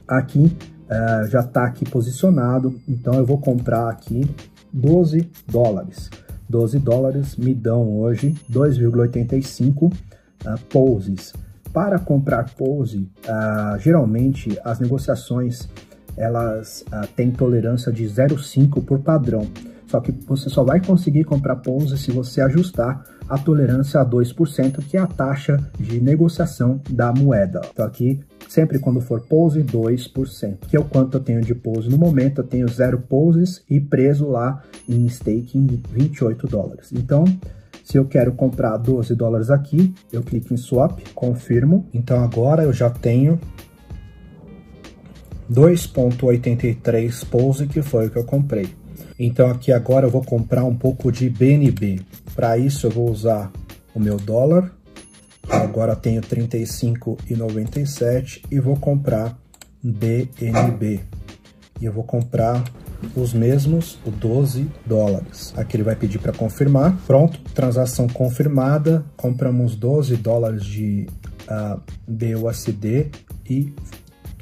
Aqui 0.07 0.57
uh, 0.87 1.29
já 1.29 1.41
está 1.41 1.65
aqui 1.65 1.85
posicionado, 1.85 2.81
então 2.89 3.15
eu 3.15 3.27
vou 3.27 3.39
comprar 3.39 3.91
aqui 3.91 4.29
12 4.73 5.31
dólares. 5.49 6.11
12 6.49 6.79
dólares 6.79 7.37
me 7.37 7.53
dão 7.53 7.99
hoje 7.99 8.35
2,85 8.51 9.93
uh, 9.93 9.93
poses. 10.71 11.33
Para 11.73 11.99
comprar 11.99 12.55
pose, 12.55 13.11
uh, 13.25 13.79
geralmente 13.79 14.59
as 14.65 14.79
negociações 14.79 15.69
elas 16.17 16.85
uh, 16.89 17.07
têm 17.15 17.31
tolerância 17.31 17.93
de 17.93 18.05
0,5 18.05 18.85
por 18.85 19.01
padrão. 19.01 19.47
Só 19.87 20.01
que 20.01 20.11
você 20.11 20.51
só 20.51 20.65
vai 20.65 20.85
conseguir 20.85 21.25
comprar 21.25 21.57
pose 21.57 21.97
se 21.97 22.11
você 22.11 22.41
ajustar 22.41 23.05
a 23.29 23.39
tolerância 23.39 24.01
a 24.01 24.07
2%, 24.07 24.79
que 24.89 24.97
é 24.97 25.01
a 25.01 25.07
taxa 25.07 25.59
de 25.79 26.01
negociação 26.01 26.81
da 26.91 27.13
moeda. 27.13 27.61
Então 27.73 27.87
aqui, 27.87 28.21
sempre 28.49 28.79
quando 28.79 29.01
for 29.01 29.21
pose, 29.21 29.63
2%, 29.63 30.67
que 30.69 30.77
é 30.77 30.81
o 30.81 30.85
quanto 30.85 31.17
eu 31.17 31.21
tenho 31.23 31.41
de 31.41 31.55
pose 31.55 31.89
no 31.89 31.99
momento, 31.99 32.41
eu 32.41 32.45
tenho 32.45 32.69
zero 32.69 32.99
poses 32.99 33.63
e 33.71 33.81
preso 33.81 34.29
lá 34.29 34.63
em 34.89 35.07
staking 35.07 35.67
de 35.67 35.81
28 35.93 36.47
dólares. 36.47 36.93
Então, 36.93 37.25
se 37.87 37.97
eu 37.97 38.05
quero 38.05 38.33
comprar 38.33 38.77
12 38.79 39.15
dólares 39.15 39.49
aqui, 39.49 39.95
eu 40.13 40.21
clico 40.21 40.53
em 40.53 40.57
swap, 40.57 40.99
confirmo. 41.15 41.87
Então 41.95 42.19
agora 42.21 42.65
eu 42.65 42.73
já 42.73 42.91
tenho 42.91 43.39
2.83 45.51 47.25
pose, 47.27 47.67
que 47.67 47.83
foi 47.83 48.07
o 48.07 48.11
que 48.11 48.19
eu 48.19 48.25
comprei. 48.25 48.69
Então 49.19 49.51
aqui 49.51 49.73
agora 49.73 50.07
eu 50.07 50.11
vou 50.11 50.23
comprar 50.23 50.65
um 50.65 50.75
pouco 50.75 51.11
de 51.11 51.31
BNB. 51.31 52.03
Para 52.35 52.59
isso 52.59 52.87
eu 52.87 52.91
vou 52.91 53.11
usar 53.11 53.51
o 53.95 54.01
meu 54.01 54.19
dólar. 54.19 54.71
Agora 55.49 55.97
tenho 55.97 56.21
35,97 56.21 58.43
e 58.51 58.61
vou 58.61 58.77
comprar 58.77 59.39
BNB. 59.83 61.01
E 61.81 61.85
eu 61.85 61.93
vou 61.93 62.05
comprar 62.05 62.63
os 63.15 63.33
mesmos, 63.33 63.99
o 64.05 64.11
12 64.11 64.69
dólares. 64.85 65.55
Aqui 65.57 65.77
ele 65.77 65.85
vai 65.85 65.95
pedir 65.95 66.19
para 66.19 66.33
confirmar. 66.33 66.99
Pronto, 67.07 67.41
transação 67.55 68.09
confirmada. 68.09 69.05
Compramos 69.17 69.77
12 69.77 70.17
dólares 70.17 70.65
de 70.65 71.07
uh, 71.49 71.81
BUSD 72.07 73.11
e 73.49 73.73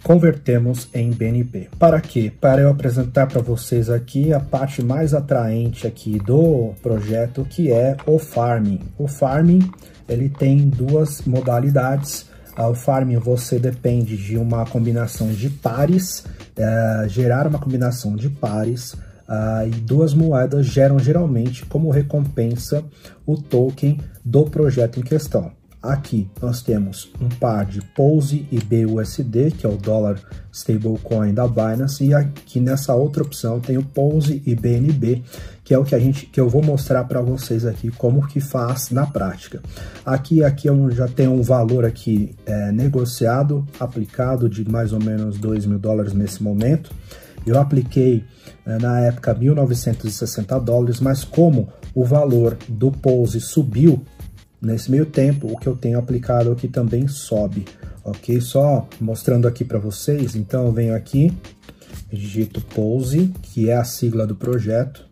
convertemos 0.04 0.86
em 0.94 1.10
BNB. 1.10 1.70
Para 1.78 2.00
quê? 2.00 2.30
Para 2.40 2.60
eu 2.60 2.68
apresentar 2.68 3.26
para 3.26 3.40
vocês 3.40 3.88
aqui 3.88 4.32
a 4.32 4.38
parte 4.38 4.82
mais 4.82 5.14
atraente 5.14 5.86
aqui 5.86 6.18
do 6.18 6.74
projeto, 6.82 7.44
que 7.44 7.72
é 7.72 7.96
o 8.06 8.18
farming. 8.18 8.80
O 8.98 9.08
farming, 9.08 9.68
ele 10.06 10.28
tem 10.28 10.68
duas 10.68 11.22
modalidades. 11.22 12.26
O 12.56 12.74
farming 12.74 13.18
você 13.18 13.58
depende 13.58 14.16
de 14.16 14.36
uma 14.36 14.66
combinação 14.66 15.28
de 15.28 15.48
pares, 15.48 16.24
é, 16.54 17.06
gerar 17.08 17.46
uma 17.46 17.58
combinação 17.58 18.14
de 18.14 18.28
pares, 18.28 18.92
uh, 19.28 19.66
e 19.66 19.70
duas 19.70 20.14
moedas 20.14 20.66
geram 20.66 20.98
geralmente 20.98 21.64
como 21.66 21.90
recompensa 21.90 22.84
o 23.26 23.36
token 23.36 23.98
do 24.24 24.44
projeto 24.44 25.00
em 25.00 25.02
questão. 25.02 25.50
Aqui 25.84 26.30
nós 26.40 26.62
temos 26.62 27.12
um 27.20 27.28
par 27.28 27.66
de 27.66 27.82
Pose 27.94 28.48
e 28.50 28.58
BUSD, 28.58 29.50
que 29.50 29.66
é 29.66 29.68
o 29.68 29.76
dólar 29.76 30.18
stablecoin 30.50 31.34
da 31.34 31.46
Binance, 31.46 32.02
e 32.02 32.14
aqui 32.14 32.58
nessa 32.58 32.94
outra 32.94 33.22
opção 33.22 33.60
tem 33.60 33.76
o 33.76 33.84
Pose 33.84 34.42
e 34.46 34.54
BNB, 34.54 35.22
que 35.62 35.74
é 35.74 35.78
o 35.78 35.84
que 35.84 35.94
a 35.94 35.98
gente 35.98 36.24
que 36.24 36.40
eu 36.40 36.48
vou 36.48 36.62
mostrar 36.62 37.04
para 37.04 37.20
vocês 37.20 37.66
aqui 37.66 37.90
como 37.90 38.26
que 38.26 38.40
faz 38.40 38.88
na 38.88 39.06
prática. 39.06 39.60
Aqui 40.06 40.42
aqui 40.42 40.68
eu 40.68 40.90
já 40.90 41.06
tem 41.06 41.28
um 41.28 41.42
valor 41.42 41.84
aqui 41.84 42.34
é, 42.46 42.72
negociado, 42.72 43.66
aplicado 43.78 44.48
de 44.48 44.66
mais 44.66 44.90
ou 44.90 45.00
menos 45.00 45.36
2 45.36 45.66
mil 45.66 45.78
dólares 45.78 46.14
nesse 46.14 46.42
momento. 46.42 46.90
Eu 47.46 47.60
apliquei 47.60 48.24
é, 48.64 48.78
na 48.78 49.00
época 49.00 49.34
1.960 49.34 50.64
dólares, 50.64 50.98
mas 50.98 51.24
como 51.24 51.68
o 51.94 52.06
valor 52.06 52.56
do 52.66 52.90
Pose 52.90 53.38
subiu 53.38 54.02
Nesse 54.64 54.90
meio 54.90 55.04
tempo, 55.04 55.52
o 55.52 55.58
que 55.58 55.66
eu 55.66 55.76
tenho 55.76 55.98
aplicado 55.98 56.50
aqui 56.50 56.66
também 56.66 57.06
sobe, 57.06 57.66
ok? 58.02 58.40
Só 58.40 58.88
mostrando 58.98 59.46
aqui 59.46 59.62
para 59.62 59.78
vocês, 59.78 60.34
então 60.34 60.64
eu 60.64 60.72
venho 60.72 60.94
aqui, 60.94 61.30
digito 62.10 62.62
Pose, 62.62 63.30
que 63.42 63.68
é 63.68 63.76
a 63.76 63.84
sigla 63.84 64.26
do 64.26 64.34
projeto, 64.34 65.04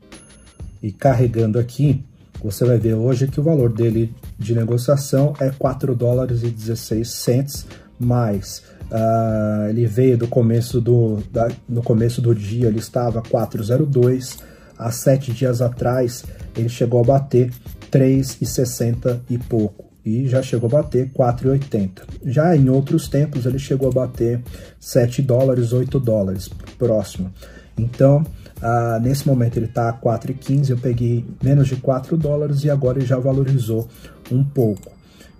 e 0.83 0.91
carregando 0.91 1.59
aqui, 1.59 2.03
você 2.43 2.65
vai 2.65 2.79
ver 2.79 2.95
hoje 2.95 3.29
que 3.29 3.39
o 3.39 3.43
valor 3.43 3.71
dele 3.71 4.15
de 4.39 4.55
negociação 4.55 5.35
é 5.39 5.51
4 5.51 5.95
dólares 5.95 6.43
e 6.43 6.49
16 6.49 7.09
cents, 7.09 7.67
mais 8.01 8.63
uh, 8.91 9.69
ele 9.69 9.87
veio 9.87 10.17
do 10.17 10.27
começo 10.27 10.81
do, 10.81 11.19
da, 11.31 11.51
no 11.69 11.83
começo 11.83 12.23
do 12.23 12.35
dia, 12.35 12.69
ele 12.69 12.79
estava 12.79 13.23
402, 13.23 14.39
há 14.79 14.91
sete 14.91 15.31
dias 15.31 15.61
atrás 15.61 16.25
ele 16.57 16.69
chegou 16.69 17.01
a 17.01 17.05
bater 17.05 17.51
3,60 17.93 19.21
e 19.29 19.39
pouco 19.39 19.93
e 20.05 20.29
já 20.29 20.43
chegou 20.43 20.69
a 20.69 20.83
bater 20.83 21.13
4,80. 21.13 22.03
Já 22.25 22.57
em 22.57 22.69
outros 22.69 23.09
tempos 23.09 23.47
ele 23.47 23.59
chegou 23.59 23.89
a 23.89 23.93
bater 23.93 24.43
7 24.81 25.23
dólares, 25.23 25.73
8 25.73 26.01
dólares 26.01 26.51
próximo. 26.77 27.33
Então, 27.79 28.25
ah, 28.61 28.99
nesse 29.01 29.27
momento 29.27 29.57
ele 29.57 29.67
está 29.67 29.89
a 29.89 29.93
4,15, 29.93 30.71
eu 30.71 30.79
peguei 30.79 31.25
menos 31.43 31.69
de 31.69 31.77
4 31.77 32.17
dólares 32.17 32.65
e 32.65 32.71
agora 32.71 32.99
ele 32.99 33.07
já 33.07 33.19
valorizou 33.19 33.89
um 34.31 34.43
pouco. 34.43 34.91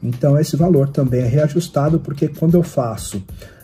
Então 0.03 0.39
esse 0.39 0.57
valor 0.57 0.89
também 0.89 1.23
é 1.23 1.27
reajustado 1.27 2.01
porque 2.01 2.29
quando 2.29 2.55
eu 2.55 2.63
faço 2.63 3.23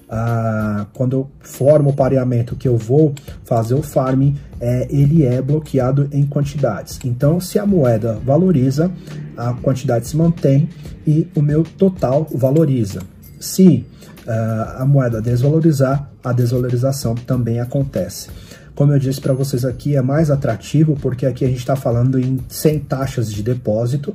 ah, 0.08 0.86
quando 0.94 1.12
eu 1.14 1.30
formo 1.40 1.90
o 1.90 1.92
pareamento 1.92 2.56
que 2.56 2.66
eu 2.66 2.76
vou 2.76 3.14
fazer 3.44 3.74
o 3.74 3.82
farming, 3.82 4.36
é, 4.60 4.86
ele 4.90 5.24
é 5.24 5.40
bloqueado 5.42 6.08
em 6.12 6.24
quantidades. 6.26 6.98
Então, 7.04 7.40
se 7.40 7.58
a 7.58 7.66
moeda 7.66 8.18
valoriza, 8.24 8.90
a 9.36 9.52
quantidade 9.52 10.06
se 10.06 10.16
mantém 10.16 10.68
e 11.06 11.28
o 11.36 11.42
meu 11.42 11.62
total 11.62 12.26
valoriza. 12.32 13.00
Se 13.38 13.86
ah, 14.26 14.76
a 14.80 14.86
moeda 14.86 15.20
desvalorizar, 15.20 16.10
a 16.24 16.32
desvalorização 16.32 17.14
também 17.14 17.60
acontece. 17.60 18.28
Como 18.74 18.92
eu 18.92 18.98
disse 18.98 19.20
para 19.20 19.32
vocês 19.32 19.64
aqui, 19.64 19.96
é 19.96 20.02
mais 20.02 20.30
atrativo 20.30 20.96
porque 21.02 21.26
aqui 21.26 21.44
a 21.44 21.48
gente 21.48 21.58
está 21.58 21.74
falando 21.74 22.18
em 22.18 22.38
100 22.48 22.78
taxas 22.80 23.32
de 23.32 23.42
depósito 23.42 24.14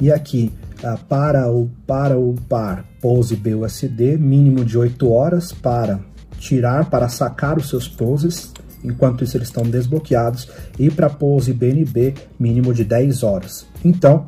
e 0.00 0.10
aqui 0.10 0.50
ah, 0.82 0.98
para 1.08 1.50
o, 1.50 1.70
para 1.86 2.18
o 2.18 2.34
par 2.48 2.84
Pose 3.00 3.36
BUSD, 3.36 4.16
mínimo 4.18 4.64
de 4.64 4.76
8 4.76 5.10
horas 5.10 5.52
para 5.52 6.00
tirar, 6.38 6.90
para 6.90 7.08
sacar 7.08 7.56
os 7.56 7.68
seus 7.68 7.86
poses, 7.86 8.52
enquanto 8.82 9.22
isso 9.22 9.36
eles 9.36 9.48
estão 9.48 9.62
desbloqueados, 9.62 10.48
e 10.78 10.90
para 10.90 11.08
Pose 11.08 11.52
BNB, 11.52 12.14
mínimo 12.38 12.74
de 12.74 12.84
10 12.84 13.22
horas. 13.22 13.66
Então, 13.84 14.26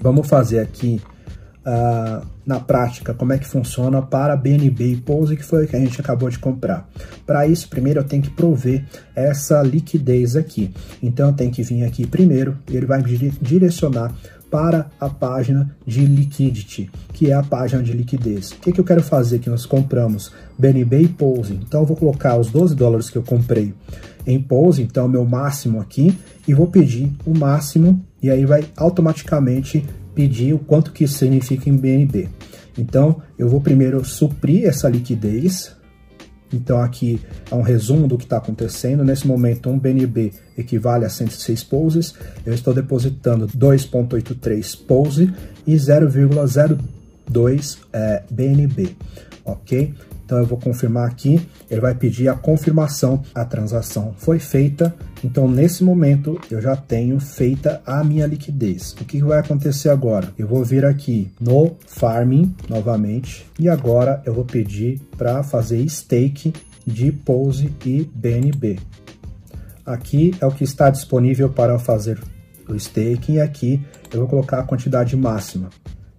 vamos 0.00 0.28
fazer 0.28 0.60
aqui 0.60 1.00
uh, 1.66 2.24
na 2.46 2.60
prática 2.60 3.12
como 3.12 3.32
é 3.32 3.38
que 3.38 3.46
funciona 3.46 4.00
para 4.00 4.36
BNB 4.36 4.92
e 4.92 4.96
Pose, 4.96 5.36
que 5.36 5.44
foi 5.44 5.64
o 5.64 5.68
que 5.68 5.74
a 5.74 5.80
gente 5.80 6.00
acabou 6.00 6.30
de 6.30 6.38
comprar. 6.38 6.88
Para 7.26 7.46
isso, 7.46 7.68
primeiro 7.68 8.00
eu 8.00 8.04
tenho 8.04 8.22
que 8.22 8.30
prover 8.30 8.84
essa 9.16 9.60
liquidez 9.62 10.36
aqui. 10.36 10.72
Então, 11.02 11.30
eu 11.30 11.34
tenho 11.34 11.50
que 11.50 11.62
vir 11.62 11.82
aqui 11.82 12.06
primeiro, 12.06 12.56
ele 12.70 12.86
vai 12.86 13.02
me 13.02 13.30
direcionar 13.40 14.14
para 14.50 14.90
a 15.00 15.08
página 15.08 15.74
de 15.86 16.04
liquidity, 16.04 16.90
que 17.12 17.30
é 17.30 17.34
a 17.34 17.42
página 17.42 17.82
de 17.82 17.92
liquidez. 17.92 18.52
O 18.52 18.56
que, 18.56 18.72
que 18.72 18.80
eu 18.80 18.84
quero 18.84 19.02
fazer 19.02 19.38
que 19.38 19.50
nós 19.50 19.66
compramos? 19.66 20.32
BNB 20.58 21.02
e 21.02 21.08
Pose. 21.08 21.54
Então 21.54 21.80
eu 21.80 21.86
vou 21.86 21.96
colocar 21.96 22.36
os 22.38 22.50
12 22.50 22.74
dólares 22.74 23.10
que 23.10 23.18
eu 23.18 23.22
comprei 23.22 23.74
em 24.26 24.40
Pose, 24.40 24.82
então 24.82 25.06
meu 25.06 25.24
máximo 25.24 25.80
aqui, 25.80 26.16
e 26.46 26.54
vou 26.54 26.66
pedir 26.66 27.12
o 27.24 27.36
máximo, 27.36 28.04
e 28.22 28.30
aí 28.30 28.44
vai 28.44 28.64
automaticamente 28.76 29.84
pedir 30.14 30.54
o 30.54 30.58
quanto 30.58 30.92
que 30.92 31.04
isso 31.04 31.18
significa 31.18 31.68
em 31.68 31.76
BNB. 31.76 32.28
Então 32.78 33.20
eu 33.38 33.48
vou 33.48 33.60
primeiro 33.60 34.04
suprir 34.04 34.66
essa 34.66 34.88
liquidez, 34.88 35.75
então 36.52 36.80
aqui 36.80 37.20
é 37.50 37.54
um 37.54 37.62
resumo 37.62 38.06
do 38.06 38.16
que 38.16 38.24
está 38.24 38.38
acontecendo. 38.38 39.04
Nesse 39.04 39.26
momento, 39.26 39.68
um 39.68 39.78
BNB 39.78 40.32
equivale 40.56 41.04
a 41.04 41.08
106 41.08 41.64
poses. 41.64 42.14
Eu 42.44 42.54
estou 42.54 42.72
depositando 42.72 43.48
2.83 43.48 44.78
pose 44.86 45.32
e 45.66 45.74
0,02 45.74 47.78
é, 47.92 48.22
BNB, 48.30 48.96
ok? 49.44 49.94
Então 50.26 50.38
eu 50.38 50.44
vou 50.44 50.58
confirmar 50.58 51.08
aqui, 51.08 51.40
ele 51.70 51.80
vai 51.80 51.94
pedir 51.94 52.28
a 52.28 52.34
confirmação, 52.34 53.22
a 53.32 53.44
transação 53.44 54.12
foi 54.18 54.40
feita, 54.40 54.92
então 55.22 55.48
nesse 55.48 55.84
momento 55.84 56.38
eu 56.50 56.60
já 56.60 56.74
tenho 56.74 57.20
feita 57.20 57.80
a 57.86 58.02
minha 58.02 58.26
liquidez. 58.26 58.92
O 59.00 59.04
que 59.04 59.22
vai 59.22 59.38
acontecer 59.38 59.88
agora? 59.88 60.32
Eu 60.36 60.48
vou 60.48 60.64
vir 60.64 60.84
aqui 60.84 61.30
no 61.40 61.76
Farming 61.86 62.52
novamente 62.68 63.46
e 63.56 63.68
agora 63.68 64.20
eu 64.26 64.34
vou 64.34 64.44
pedir 64.44 65.00
para 65.16 65.44
fazer 65.44 65.88
stake 65.88 66.52
de 66.84 67.12
Pose 67.12 67.72
e 67.84 68.02
BNB. 68.12 68.80
aqui 69.84 70.34
é 70.40 70.46
o 70.46 70.50
que 70.50 70.64
está 70.64 70.90
disponível 70.90 71.48
para 71.48 71.78
fazer 71.78 72.20
o 72.68 72.74
staking 72.74 73.34
e 73.34 73.40
aqui 73.40 73.80
eu 74.12 74.20
vou 74.20 74.28
colocar 74.28 74.58
a 74.58 74.64
quantidade 74.64 75.16
máxima. 75.16 75.70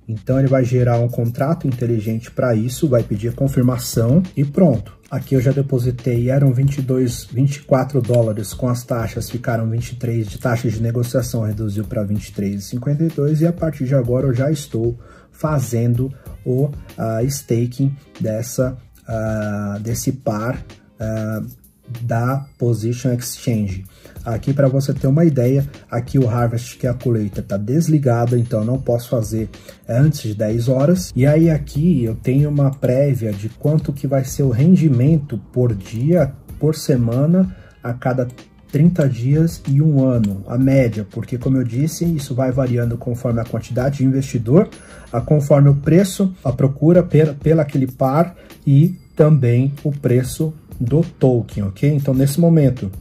Então 0.08 0.40
ele 0.40 0.48
vai 0.48 0.64
gerar 0.64 1.00
um 1.00 1.10
contrato 1.10 1.68
inteligente 1.68 2.32
para 2.32 2.56
isso, 2.56 2.88
vai 2.88 3.04
pedir 3.04 3.34
confirmação 3.34 4.24
e 4.36 4.46
pronto. 4.46 4.96
Aqui 5.10 5.36
eu 5.36 5.42
já 5.42 5.52
depositei, 5.52 6.30
eram 6.30 6.54
22, 6.54 7.26
24 7.26 8.02
dólares. 8.02 8.54
Com 8.54 8.68
as 8.68 8.84
taxas, 8.84 9.30
ficaram 9.30 9.70
23 9.70 10.28
de 10.28 10.38
taxa 10.38 10.70
de 10.70 10.82
negociação, 10.82 11.44
reduziu 11.44 11.86
para 11.86 12.06
23,52 12.06 13.42
e 13.42 13.48
a 13.48 13.54
partir 13.54 13.86
de 13.86 13.96
agora 13.96 14.28
eu 14.28 14.34
já 14.34 14.52
estou 14.52 14.98
fazendo 15.32 16.14
o 16.46 16.66
uh, 16.66 17.26
staking 17.26 17.96
dessa, 18.20 18.78
uh, 19.04 19.80
desse 19.80 20.12
par 20.12 20.56
uh, 20.56 21.67
da 22.02 22.46
Position 22.58 23.14
Exchange. 23.14 23.86
Aqui 24.26 24.54
para 24.54 24.68
você 24.68 24.94
ter 24.94 25.08
uma 25.08 25.24
ideia, 25.24 25.66
aqui 25.90 26.20
o 26.20 26.30
Harvest 26.30 26.78
Calculator 26.78 27.40
está 27.40 27.56
desligado, 27.56 28.38
então 28.38 28.66
não 28.66 28.78
posso 28.78 29.10
fazer 29.10 29.50
antes 29.88 30.22
de 30.22 30.36
10 30.36 30.68
horas. 30.68 31.14
E 31.16 31.26
aí 31.26 31.50
aqui 31.50 32.04
eu 32.04 32.16
tenho 32.16 32.50
uma 32.50 32.72
prévia 32.72 33.32
de 33.32 33.48
quanto 33.48 33.94
que 33.94 34.06
vai 34.06 34.26
ser 34.26 34.44
o 34.44 34.50
rendimento 34.50 35.38
por 35.54 35.74
dia, 35.74 36.34
por 36.60 36.76
semana, 36.76 37.56
a 37.82 37.94
cada 37.94 38.28
30 38.72 39.08
dias 39.08 39.62
e 39.68 39.82
um 39.82 40.04
ano, 40.04 40.44
a 40.48 40.58
média, 40.58 41.08
porque 41.10 41.38
como 41.38 41.58
eu 41.58 41.64
disse, 41.64 42.04
isso 42.04 42.36
vai 42.36 42.52
variando 42.52 42.98
conforme 42.98 43.40
a 43.40 43.46
quantidade 43.46 44.00
de 44.00 44.06
investidor, 44.06 44.70
a 45.12 45.22
conforme 45.22 45.70
o 45.70 45.76
preço, 45.76 46.34
a 46.44 46.52
procura 46.52 47.02
pela, 47.02 47.34
pela 47.34 47.62
aquele 47.62 47.88
par 47.88 48.36
e 48.66 48.96
também 49.16 49.74
o 49.84 49.92
preço 49.92 50.54
do 50.80 51.02
token, 51.02 51.64
ok? 51.64 51.90
Então 51.90 52.14
nesse 52.14 52.40
momento 52.40 52.92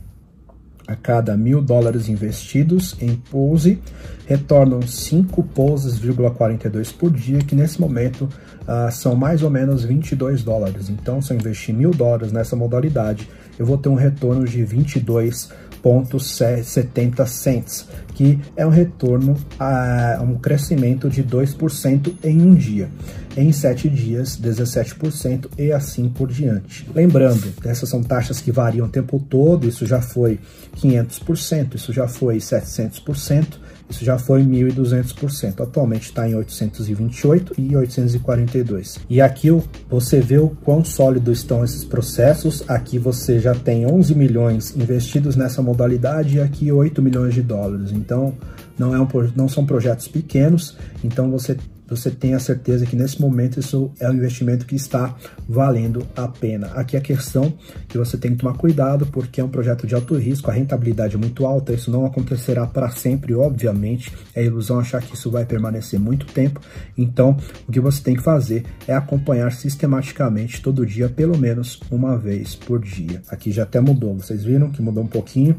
a 0.87 0.95
cada 0.95 1.37
mil 1.37 1.61
dólares 1.61 2.09
investidos 2.09 2.97
em 3.01 3.17
Pose, 3.17 3.81
retornam 4.25 4.83
5 4.83 5.43
Poses,42 5.43 6.95
por 6.95 7.11
dia, 7.11 7.39
que 7.39 7.57
nesse 7.57 7.81
momento 7.81 8.23
uh, 8.23 8.91
são 8.93 9.17
mais 9.17 9.43
ou 9.43 9.51
menos 9.51 9.85
22 9.85 10.45
dólares. 10.45 10.89
Então, 10.89 11.21
se 11.21 11.33
eu 11.33 11.37
investir 11.37 11.75
mil 11.75 11.91
dólares 11.91 12.31
nessa 12.31 12.55
modalidade, 12.55 13.29
eu 13.59 13.67
vou 13.67 13.79
ter 13.79 13.89
um 13.89 13.95
retorno 13.95 14.45
de 14.45 14.63
22 14.65 15.51
0,70 15.87 17.27
cents, 17.27 17.87
que 18.15 18.41
é 18.57 18.67
um 18.67 18.71
retorno 18.71 19.37
a 19.59 20.21
um 20.23 20.37
crescimento 20.37 21.09
de 21.09 21.23
2% 21.23 22.15
em 22.25 22.43
um 22.43 22.55
dia. 22.55 22.89
Em 23.37 23.53
7 23.53 23.89
dias, 23.91 24.41
17% 24.41 25.51
e 25.59 25.71
assim 25.71 26.09
por 26.09 26.29
diante. 26.29 26.89
Lembrando, 26.95 27.53
essas 27.65 27.89
são 27.89 28.03
taxas 28.03 28.41
que 28.41 28.51
variam 28.51 28.87
o 28.87 28.91
tempo 28.91 29.21
todo, 29.21 29.69
isso 29.69 29.87
já 29.87 30.01
foi 30.01 30.41
500%, 30.77 31.75
isso 31.75 31.93
já 31.93 32.09
foi 32.09 32.39
700%, 32.39 33.59
isso 33.89 34.05
já 34.05 34.19
foi 34.19 34.43
1.200%. 34.43 35.61
Atualmente 35.61 36.07
está 36.07 36.29
em 36.29 36.35
828 36.35 37.55
e 37.59 37.77
842. 37.77 39.01
E 39.09 39.21
aqui 39.21 39.49
você 39.89 40.21
vê 40.21 40.39
o 40.39 40.49
quão 40.49 40.85
sólido 40.85 41.33
estão 41.33 41.65
esses 41.65 41.85
processos. 41.85 42.65
Aqui 42.69 42.99
você 42.99 43.39
já 43.39 43.55
tem 43.55 43.87
11 43.87 44.15
milhões 44.15 44.77
investidos 44.77 45.37
nessa 45.37 45.63
modalidade 45.63 46.37
e 46.37 46.41
aqui 46.41 46.71
8 46.71 47.01
milhões 47.01 47.35
de 47.35 47.43
dólares. 47.43 47.93
Então, 47.93 48.35
não, 48.79 48.95
é 48.95 49.01
um, 49.01 49.09
não 49.35 49.49
são 49.49 49.65
projetos 49.65 50.09
pequenos, 50.09 50.77
então 51.03 51.31
você 51.31 51.57
você 51.89 52.11
tenha 52.11 52.39
certeza 52.39 52.85
que 52.85 52.97
nesse 52.97 53.21
momento 53.21 53.61
isso 53.61 53.91
é 54.01 54.09
um 54.11 54.15
investimento 54.15 54.67
que 54.67 54.75
está 54.75 55.15
valendo 55.49 56.07
a 56.17 56.27
pena. 56.27 56.69
Aqui 56.69 56.97
a 56.97 57.01
questão 57.01 57.53
que 57.89 57.97
você 57.97 58.17
tem 58.17 58.33
que 58.33 58.39
tomar 58.39 58.57
cuidado, 58.57 59.07
porque 59.07 59.41
é 59.41 59.45
um 59.45 59.49
projeto 59.49 59.87
de 59.87 59.95
alto 59.95 60.17
risco, 60.17 60.51
a 60.51 60.55
rentabilidade 60.55 61.15
é 61.15 61.19
muito 61.19 61.47
alta, 61.47 61.73
isso 61.73 61.91
não 61.91 62.05
acontecerá 62.05 62.67
para 62.67 62.91
sempre, 62.91 63.35
obviamente, 63.35 64.13
é 64.35 64.45
ilusão 64.45 64.79
achar 64.79 65.01
que 65.03 65.15
isso 65.15 65.31
vai 65.31 65.45
permanecer 65.45 65.99
muito 65.99 66.27
tempo, 66.27 66.61
então 66.97 67.37
o 67.69 67.73
que 67.73 67.81
você 67.81 68.03
tem 68.03 68.17
que 68.17 68.23
fazer 68.23 68.65
é 68.87 68.95
acompanhar 68.95 69.53
sistematicamente 69.53 70.61
todo 70.61 70.85
dia, 70.85 71.09
pelo 71.09 71.39
menos 71.39 71.81
uma 71.91 72.17
vez 72.17 72.55
por 72.55 72.81
dia. 72.81 73.23
Aqui 73.29 73.53
já 73.53 73.63
até 73.63 73.81
mudou, 73.81 74.15
vocês 74.15 74.45
viram 74.45 74.71
que 74.71 74.83
mudou 74.83 75.05
um 75.05 75.09
pouquinho? 75.09 75.57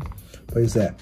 Pois 0.48 0.76
é. 0.76 0.94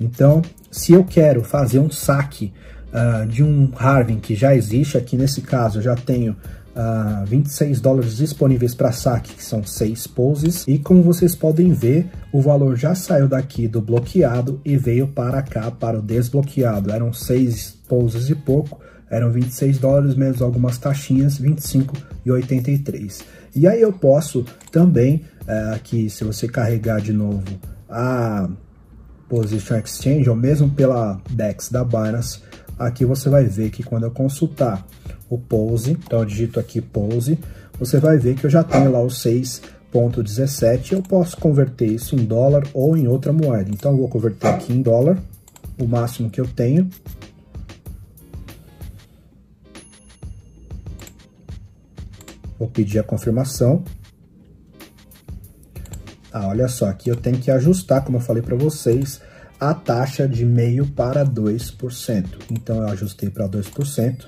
Então, 0.00 0.42
se 0.70 0.92
eu 0.92 1.04
quero 1.04 1.44
fazer 1.44 1.78
um 1.78 1.90
saque 1.90 2.52
uh, 2.94 3.26
de 3.26 3.42
um 3.42 3.70
Harvin 3.76 4.20
que 4.20 4.34
já 4.34 4.54
existe, 4.54 4.96
aqui 4.96 5.16
nesse 5.16 5.42
caso 5.42 5.78
eu 5.78 5.82
já 5.82 5.96
tenho 5.96 6.32
uh, 6.32 6.36
ah, 6.76 7.24
26 7.26 7.80
dólares 7.80 8.16
disponíveis 8.16 8.74
para 8.74 8.92
saque, 8.92 9.34
que 9.34 9.44
são 9.44 9.64
6 9.64 10.06
poses, 10.06 10.64
e 10.66 10.78
como 10.78 11.02
vocês 11.02 11.34
podem 11.34 11.72
ver, 11.72 12.08
o 12.32 12.40
valor 12.40 12.76
já 12.76 12.94
saiu 12.94 13.28
daqui 13.28 13.66
do 13.66 13.80
bloqueado 13.80 14.60
e 14.64 14.76
veio 14.76 15.08
para 15.08 15.42
cá, 15.42 15.70
para 15.70 15.98
o 15.98 16.02
desbloqueado, 16.02 16.92
eram 16.92 17.12
6 17.12 17.78
poses 17.88 18.30
e 18.30 18.34
pouco, 18.34 18.80
eram 19.10 19.30
26 19.30 19.78
dólares 19.78 20.16
menos 20.16 20.40
algumas 20.40 20.78
taxinhas, 20.78 21.38
25 21.38 21.94
e 22.24 22.30
83. 22.30 23.24
E 23.54 23.68
aí 23.68 23.80
eu 23.80 23.92
posso 23.92 24.44
também, 24.72 25.22
uh, 25.46 25.74
aqui 25.74 26.08
se 26.10 26.24
você 26.24 26.48
carregar 26.48 27.00
de 27.00 27.12
novo 27.12 27.44
a 27.88 28.48
Position 29.28 29.76
Exchange, 29.76 30.28
ou 30.28 30.36
mesmo 30.36 30.70
pela 30.70 31.20
DEX 31.30 31.68
da 31.68 31.84
Binance, 31.84 32.40
aqui 32.78 33.04
você 33.04 33.28
vai 33.28 33.44
ver 33.44 33.70
que 33.70 33.82
quando 33.82 34.04
eu 34.04 34.10
consultar 34.10 34.86
o 35.28 35.38
Pose, 35.38 35.92
então 35.92 36.20
eu 36.20 36.24
digito 36.24 36.58
aqui 36.60 36.80
Pose, 36.80 37.38
você 37.78 37.98
vai 37.98 38.18
ver 38.18 38.34
que 38.36 38.44
eu 38.44 38.50
já 38.50 38.62
tenho 38.62 38.90
lá 38.90 39.02
os 39.02 39.22
6.17, 39.24 40.92
eu 40.92 41.02
posso 41.02 41.36
converter 41.36 41.86
isso 41.86 42.14
em 42.14 42.24
dólar 42.24 42.66
ou 42.72 42.96
em 42.96 43.08
outra 43.08 43.32
moeda. 43.32 43.70
Então 43.70 43.92
eu 43.92 43.98
vou 43.98 44.08
converter 44.08 44.48
aqui 44.48 44.72
em 44.72 44.82
dólar, 44.82 45.18
o 45.78 45.86
máximo 45.86 46.30
que 46.30 46.40
eu 46.40 46.46
tenho. 46.46 46.88
Vou 52.58 52.68
pedir 52.68 52.98
a 52.98 53.02
confirmação. 53.02 53.84
Ah, 56.32 56.48
olha 56.48 56.66
só, 56.66 56.86
aqui 56.86 57.08
eu 57.08 57.16
tenho 57.16 57.38
que 57.38 57.50
ajustar, 57.50 58.04
como 58.04 58.16
eu 58.16 58.20
falei 58.20 58.42
para 58.42 58.56
vocês, 58.56 59.20
a 59.58 59.72
taxa 59.74 60.28
de 60.28 60.44
meio 60.44 60.86
para 60.86 61.24
2%. 61.24 62.26
Então 62.50 62.76
eu 62.82 62.88
ajustei 62.88 63.30
para 63.30 63.48
2%, 63.48 64.26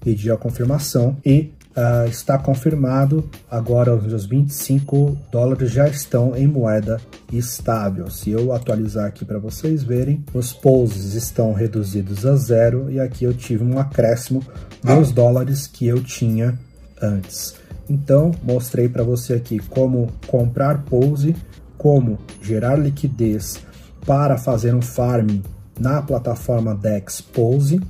pedi 0.00 0.30
a 0.30 0.36
confirmação 0.36 1.16
e 1.24 1.52
uh, 1.76 2.08
está 2.08 2.38
confirmado. 2.38 3.28
Agora 3.50 3.94
os 3.94 4.24
25 4.24 5.16
dólares 5.30 5.70
já 5.70 5.88
estão 5.88 6.34
em 6.34 6.46
moeda 6.46 7.00
estável. 7.32 8.10
Se 8.10 8.30
eu 8.30 8.52
atualizar 8.52 9.06
aqui 9.06 9.24
para 9.24 9.38
vocês 9.38 9.82
verem, 9.82 10.24
os 10.32 10.52
poses 10.52 11.14
estão 11.14 11.52
reduzidos 11.52 12.24
a 12.24 12.34
zero 12.36 12.90
e 12.90 12.98
aqui 12.98 13.24
eu 13.24 13.34
tive 13.34 13.62
um 13.62 13.78
acréscimo 13.78 14.42
dos 14.82 15.12
dólares 15.12 15.66
que 15.66 15.86
eu 15.86 16.02
tinha 16.02 16.58
antes. 17.00 17.54
Então, 17.88 18.32
mostrei 18.42 18.88
para 18.88 19.04
você 19.04 19.34
aqui 19.34 19.58
como 19.58 20.08
comprar 20.26 20.82
pose, 20.84 21.36
como 21.78 22.18
gerar 22.42 22.76
liquidez 22.76 23.60
para 24.06 24.38
fazer 24.38 24.74
um 24.74 24.80
farm 24.80 25.40
na 25.78 26.00
plataforma 26.00 26.74
DEX 26.74 27.20
Pose 27.20 27.80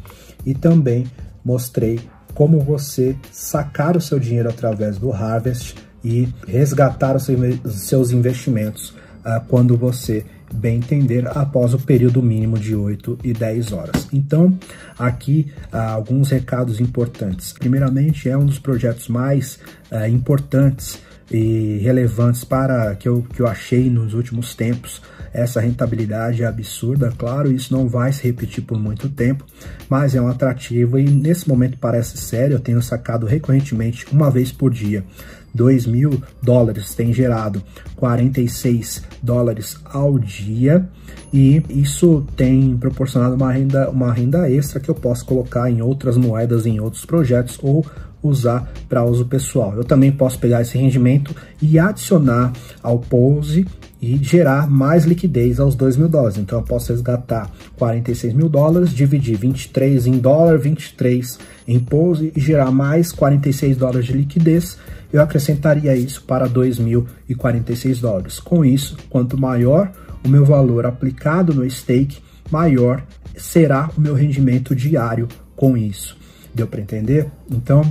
e 0.44 0.54
também 0.54 1.06
mostrei 1.44 2.00
como 2.34 2.60
você 2.60 3.16
sacar 3.30 3.96
o 3.96 4.00
seu 4.00 4.18
dinheiro 4.18 4.48
através 4.48 4.98
do 4.98 5.12
Harvest 5.12 5.76
e 6.04 6.28
resgatar 6.46 7.16
os 7.16 7.28
seus 7.72 8.10
investimentos 8.10 8.90
uh, 9.24 9.44
quando 9.48 9.76
você 9.76 10.24
bem 10.52 10.76
entender 10.76 11.26
após 11.36 11.74
o 11.74 11.78
período 11.78 12.22
mínimo 12.22 12.58
de 12.58 12.74
8 12.74 13.18
e 13.24 13.32
10 13.32 13.72
horas. 13.72 14.08
Então, 14.12 14.56
aqui 14.98 15.52
uh, 15.72 15.76
alguns 15.76 16.30
recados 16.30 16.80
importantes. 16.80 17.52
Primeiramente, 17.52 18.28
é 18.28 18.36
um 18.36 18.46
dos 18.46 18.58
projetos 18.58 19.08
mais 19.08 19.58
uh, 19.90 20.06
importantes 20.08 21.00
e 21.30 21.78
relevantes 21.82 22.44
para 22.44 22.94
que 22.94 23.08
eu, 23.08 23.22
que 23.22 23.40
eu 23.40 23.46
achei 23.46 23.90
nos 23.90 24.14
últimos 24.14 24.54
tempos. 24.54 25.02
Essa 25.32 25.60
rentabilidade 25.60 26.42
é 26.42 26.46
absurda, 26.46 27.12
claro, 27.16 27.52
isso 27.52 27.72
não 27.72 27.88
vai 27.88 28.10
se 28.12 28.22
repetir 28.22 28.64
por 28.64 28.78
muito 28.78 29.08
tempo, 29.08 29.44
mas 29.88 30.14
é 30.14 30.20
um 30.20 30.28
atrativo 30.28 30.98
e 30.98 31.04
nesse 31.04 31.46
momento 31.46 31.76
parece 31.78 32.16
sério, 32.16 32.54
eu 32.54 32.60
tenho 32.60 32.80
sacado 32.80 33.26
recorrentemente 33.26 34.06
uma 34.10 34.30
vez 34.30 34.50
por 34.50 34.72
dia 34.72 35.04
2 35.56 35.86
mil 35.86 36.22
dólares, 36.42 36.94
tem 36.94 37.12
gerado 37.12 37.62
46 37.96 39.02
dólares 39.22 39.76
ao 39.84 40.18
dia 40.18 40.88
e 41.32 41.62
isso 41.70 42.24
tem 42.36 42.76
proporcionado 42.76 43.34
uma 43.34 43.52
renda, 43.52 43.90
uma 43.90 44.12
renda 44.12 44.50
extra 44.50 44.78
que 44.78 44.88
eu 44.88 44.94
posso 44.94 45.24
colocar 45.24 45.70
em 45.70 45.82
outras 45.82 46.16
moedas, 46.16 46.66
em 46.66 46.78
outros 46.78 47.04
projetos 47.04 47.58
ou 47.62 47.84
usar 48.22 48.70
para 48.88 49.04
uso 49.04 49.26
pessoal. 49.26 49.74
Eu 49.74 49.84
também 49.84 50.12
posso 50.12 50.38
pegar 50.38 50.62
esse 50.62 50.76
rendimento 50.76 51.34
e 51.60 51.78
adicionar 51.78 52.52
ao 52.82 52.98
Pose 52.98 53.66
e 54.00 54.16
gerar 54.22 54.68
mais 54.68 55.04
liquidez 55.04 55.58
aos 55.58 55.74
2 55.74 55.96
mil 55.96 56.08
dólares. 56.08 56.36
Então 56.36 56.58
eu 56.58 56.64
posso 56.64 56.92
resgatar 56.92 57.50
46 57.76 58.34
mil 58.34 58.48
dólares, 58.48 58.90
dividir 58.90 59.36
23 59.36 60.06
em 60.06 60.18
dólar, 60.18 60.58
23 60.58 61.38
em 61.66 61.78
Pose 61.80 62.32
e 62.36 62.40
gerar 62.40 62.70
mais 62.70 63.10
46 63.12 63.76
dólares 63.76 64.06
de 64.06 64.12
liquidez. 64.12 64.78
Eu 65.12 65.22
acrescentaria 65.22 65.94
isso 65.94 66.22
para 66.22 66.48
2.046 66.48 68.00
dólares. 68.00 68.40
Com 68.40 68.64
isso, 68.64 68.96
quanto 69.08 69.38
maior 69.38 69.90
o 70.24 70.28
meu 70.28 70.44
valor 70.44 70.86
aplicado 70.86 71.54
no 71.54 71.68
stake, 71.70 72.18
maior 72.50 73.04
será 73.36 73.90
o 73.96 74.00
meu 74.00 74.14
rendimento 74.14 74.74
diário 74.74 75.28
com 75.54 75.76
isso. 75.76 76.16
Deu 76.54 76.66
para 76.66 76.80
entender? 76.80 77.30
Então, 77.50 77.82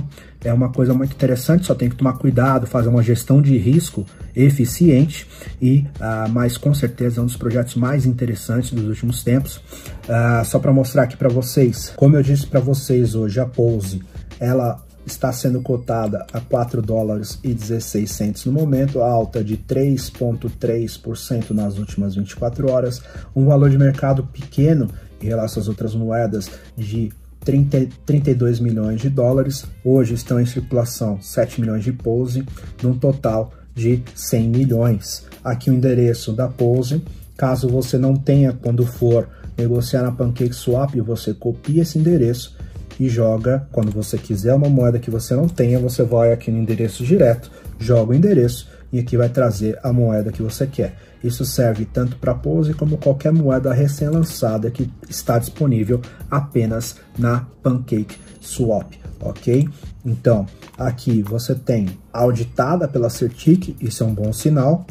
é 0.44 0.52
uma 0.52 0.70
coisa 0.70 0.92
muito 0.92 1.12
interessante, 1.12 1.66
só 1.66 1.74
tem 1.74 1.88
que 1.88 1.96
tomar 1.96 2.14
cuidado, 2.14 2.66
fazer 2.66 2.88
uma 2.88 3.02
gestão 3.02 3.40
de 3.40 3.56
risco 3.56 4.04
eficiente 4.34 5.26
e, 5.60 5.86
uh, 6.00 6.28
mas 6.30 6.56
com 6.56 6.74
certeza 6.74 7.20
é 7.20 7.22
um 7.22 7.26
dos 7.26 7.36
projetos 7.36 7.74
mais 7.74 8.06
interessantes 8.06 8.70
dos 8.72 8.84
últimos 8.86 9.22
tempos. 9.22 9.56
Uh, 9.56 10.44
só 10.44 10.58
para 10.58 10.72
mostrar 10.72 11.04
aqui 11.04 11.16
para 11.16 11.28
vocês, 11.28 11.92
como 11.96 12.16
eu 12.16 12.22
disse 12.22 12.46
para 12.46 12.60
vocês 12.60 13.14
hoje, 13.14 13.40
a 13.40 13.46
Pose, 13.46 14.02
ela 14.38 14.84
está 15.06 15.32
sendo 15.32 15.62
cotada 15.62 16.26
a 16.32 16.40
4 16.40 16.82
dólares 16.82 17.38
e 17.42 17.54
16 17.54 18.10
centos 18.10 18.44
no 18.44 18.52
momento, 18.52 19.00
alta 19.00 19.42
de 19.42 19.56
3,3% 19.56 21.50
nas 21.50 21.78
últimas 21.78 22.16
24 22.16 22.70
horas, 22.70 23.00
um 23.34 23.46
valor 23.46 23.70
de 23.70 23.78
mercado 23.78 24.24
pequeno 24.24 24.88
em 25.22 25.26
relação 25.26 25.62
às 25.62 25.68
outras 25.68 25.94
moedas 25.94 26.50
de 26.76 27.12
30, 27.40 27.88
32 28.04 28.58
milhões 28.58 29.00
de 29.00 29.08
dólares, 29.08 29.64
hoje 29.84 30.14
estão 30.14 30.40
em 30.40 30.46
circulação 30.46 31.22
7 31.22 31.60
milhões 31.60 31.84
de 31.84 31.92
Pose, 31.92 32.44
num 32.82 32.98
total 32.98 33.52
de 33.72 34.02
100 34.14 34.48
milhões. 34.48 35.24
Aqui 35.44 35.70
o 35.70 35.74
endereço 35.74 36.32
da 36.32 36.48
Pose, 36.48 37.00
caso 37.36 37.68
você 37.68 37.96
não 37.96 38.16
tenha 38.16 38.52
quando 38.52 38.84
for 38.84 39.28
negociar 39.56 40.02
na 40.02 40.10
PancakeSwap, 40.10 41.00
você 41.00 41.32
copia 41.32 41.82
esse 41.82 41.98
endereço 41.98 42.55
e 42.98 43.08
joga, 43.08 43.68
quando 43.72 43.90
você 43.90 44.16
quiser 44.16 44.54
uma 44.54 44.68
moeda 44.68 44.98
que 44.98 45.10
você 45.10 45.34
não 45.34 45.48
tenha, 45.48 45.78
você 45.78 46.02
vai 46.02 46.32
aqui 46.32 46.50
no 46.50 46.58
endereço 46.58 47.04
direto, 47.04 47.50
joga 47.78 48.12
o 48.12 48.14
endereço 48.14 48.68
e 48.92 48.98
aqui 48.98 49.16
vai 49.16 49.28
trazer 49.28 49.78
a 49.82 49.92
moeda 49.92 50.32
que 50.32 50.42
você 50.42 50.66
quer. 50.66 50.96
Isso 51.22 51.44
serve 51.44 51.84
tanto 51.84 52.16
para 52.16 52.34
Pose 52.34 52.72
como 52.74 52.98
qualquer 52.98 53.32
moeda 53.32 53.72
recém-lançada 53.72 54.70
que 54.70 54.90
está 55.08 55.38
disponível 55.38 56.00
apenas 56.30 56.96
na 57.18 57.46
Pancake 57.62 58.16
Swap, 58.40 58.92
ok? 59.20 59.68
Então, 60.04 60.46
aqui 60.78 61.22
você 61.22 61.54
tem 61.54 61.88
auditada 62.12 62.86
pela 62.86 63.10
Certic, 63.10 63.76
isso 63.80 64.04
é 64.04 64.06
um 64.06 64.14
bom 64.14 64.32
sinal. 64.32 64.86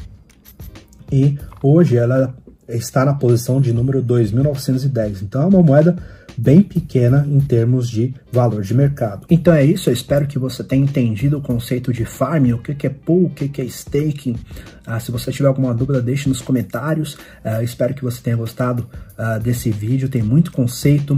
E 1.12 1.38
hoje 1.64 1.96
ela 1.96 2.36
está 2.68 3.06
na 3.06 3.14
posição 3.14 3.62
de 3.62 3.72
número 3.72 4.04
2.910. 4.04 5.22
Então 5.22 5.44
é 5.44 5.46
uma 5.46 5.62
moeda 5.62 5.96
bem 6.38 6.62
pequena 6.62 7.26
em 7.28 7.40
termos 7.40 7.90
de 7.90 8.14
valor 8.32 8.62
de 8.62 8.74
mercado. 8.74 9.26
Então 9.30 9.54
é 9.54 9.64
isso, 9.64 9.90
eu 9.90 9.94
espero 9.94 10.28
que 10.28 10.40
você 10.40 10.64
tenha 10.64 10.84
entendido 10.84 11.38
o 11.38 11.42
conceito 11.42 11.94
de 11.94 12.06
farming, 12.06 12.54
o 12.54 12.58
que 12.60 12.86
é 12.86 12.90
pool, 12.90 13.26
o 13.26 13.30
que 13.30 13.62
é 13.62 13.66
staking. 13.66 14.36
Uh, 14.88 15.00
se 15.00 15.12
você 15.12 15.32
tiver 15.32 15.48
alguma 15.48 15.74
dúvida, 15.74 16.02
deixe 16.02 16.30
nos 16.30 16.42
comentários. 16.42 17.16
Uh, 17.44 17.64
espero 17.64 17.94
que 17.94 18.04
você 18.04 18.22
tenha 18.22 18.36
gostado 18.36 18.88
uh, 19.18 19.40
desse 19.40 19.72
vídeo. 19.72 20.10
Tem 20.10 20.22
muito 20.22 20.52
conceito, 20.52 21.16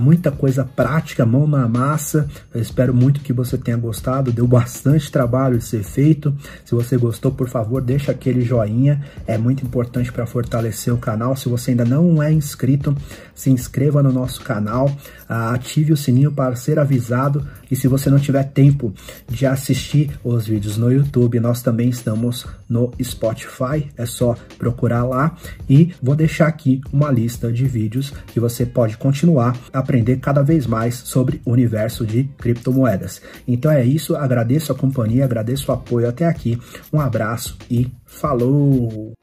muita 0.00 0.30
coisa 0.30 0.64
prática, 0.64 1.24
mão 1.24 1.46
na 1.46 1.68
massa. 1.68 2.28
Eu 2.54 2.60
espero 2.60 2.94
muito 2.94 3.20
que 3.20 3.32
você 3.32 3.56
tenha 3.56 3.76
gostado. 3.76 4.32
Deu 4.32 4.46
bastante 4.46 5.10
trabalho 5.10 5.58
de 5.58 5.64
ser 5.64 5.82
feito. 5.82 6.34
Se 6.64 6.74
você 6.74 6.96
gostou, 6.96 7.32
por 7.32 7.48
favor, 7.48 7.80
deixa 7.80 8.12
aquele 8.12 8.42
joinha. 8.42 9.04
É 9.26 9.38
muito 9.38 9.64
importante 9.64 10.12
para 10.12 10.26
fortalecer 10.26 10.92
o 10.92 10.98
canal. 10.98 11.36
Se 11.36 11.48
você 11.48 11.70
ainda 11.70 11.84
não 11.84 12.22
é 12.22 12.32
inscrito, 12.32 12.96
se 13.34 13.50
inscreva 13.50 14.02
no 14.02 14.12
nosso 14.12 14.42
canal, 14.42 14.90
ative 15.28 15.92
o 15.92 15.96
sininho 15.96 16.32
para 16.32 16.56
ser 16.56 16.78
avisado 16.78 17.46
e 17.70 17.76
se 17.76 17.88
você 17.88 18.10
não 18.10 18.18
tiver 18.18 18.44
tempo 18.44 18.92
de 19.28 19.46
assistir 19.46 20.18
os 20.22 20.46
vídeos 20.46 20.76
no 20.76 20.92
YouTube, 20.92 21.40
nós 21.40 21.62
também 21.62 21.88
estamos 21.88 22.46
no 22.68 22.92
Spotify, 23.02 23.88
é 23.96 24.06
só 24.06 24.36
procurar 24.58 25.04
lá 25.04 25.36
e 25.68 25.92
vou 26.02 26.14
deixar 26.14 26.46
aqui 26.46 26.80
uma 26.92 27.10
lista 27.10 27.52
de 27.52 27.66
vídeos 27.66 28.12
que 28.28 28.40
você 28.40 28.64
pode 28.64 28.96
continuar 28.96 29.56
a 29.72 29.78
aprender 29.78 30.18
cada 30.18 30.42
vez 30.42 30.66
mais 30.66 30.94
sobre 30.94 31.40
o 31.44 31.52
universo 31.52 32.04
de 32.06 32.24
criptomoedas. 32.38 33.20
Então 33.46 33.70
é 33.70 33.84
isso, 33.84 34.16
agradeço 34.16 34.72
a 34.72 34.74
companhia, 34.74 35.24
agradeço 35.24 35.70
o 35.70 35.74
apoio 35.74 36.08
até 36.08 36.26
aqui, 36.26 36.58
um 36.92 37.00
abraço 37.00 37.56
e 37.70 37.90
falou! 38.04 39.17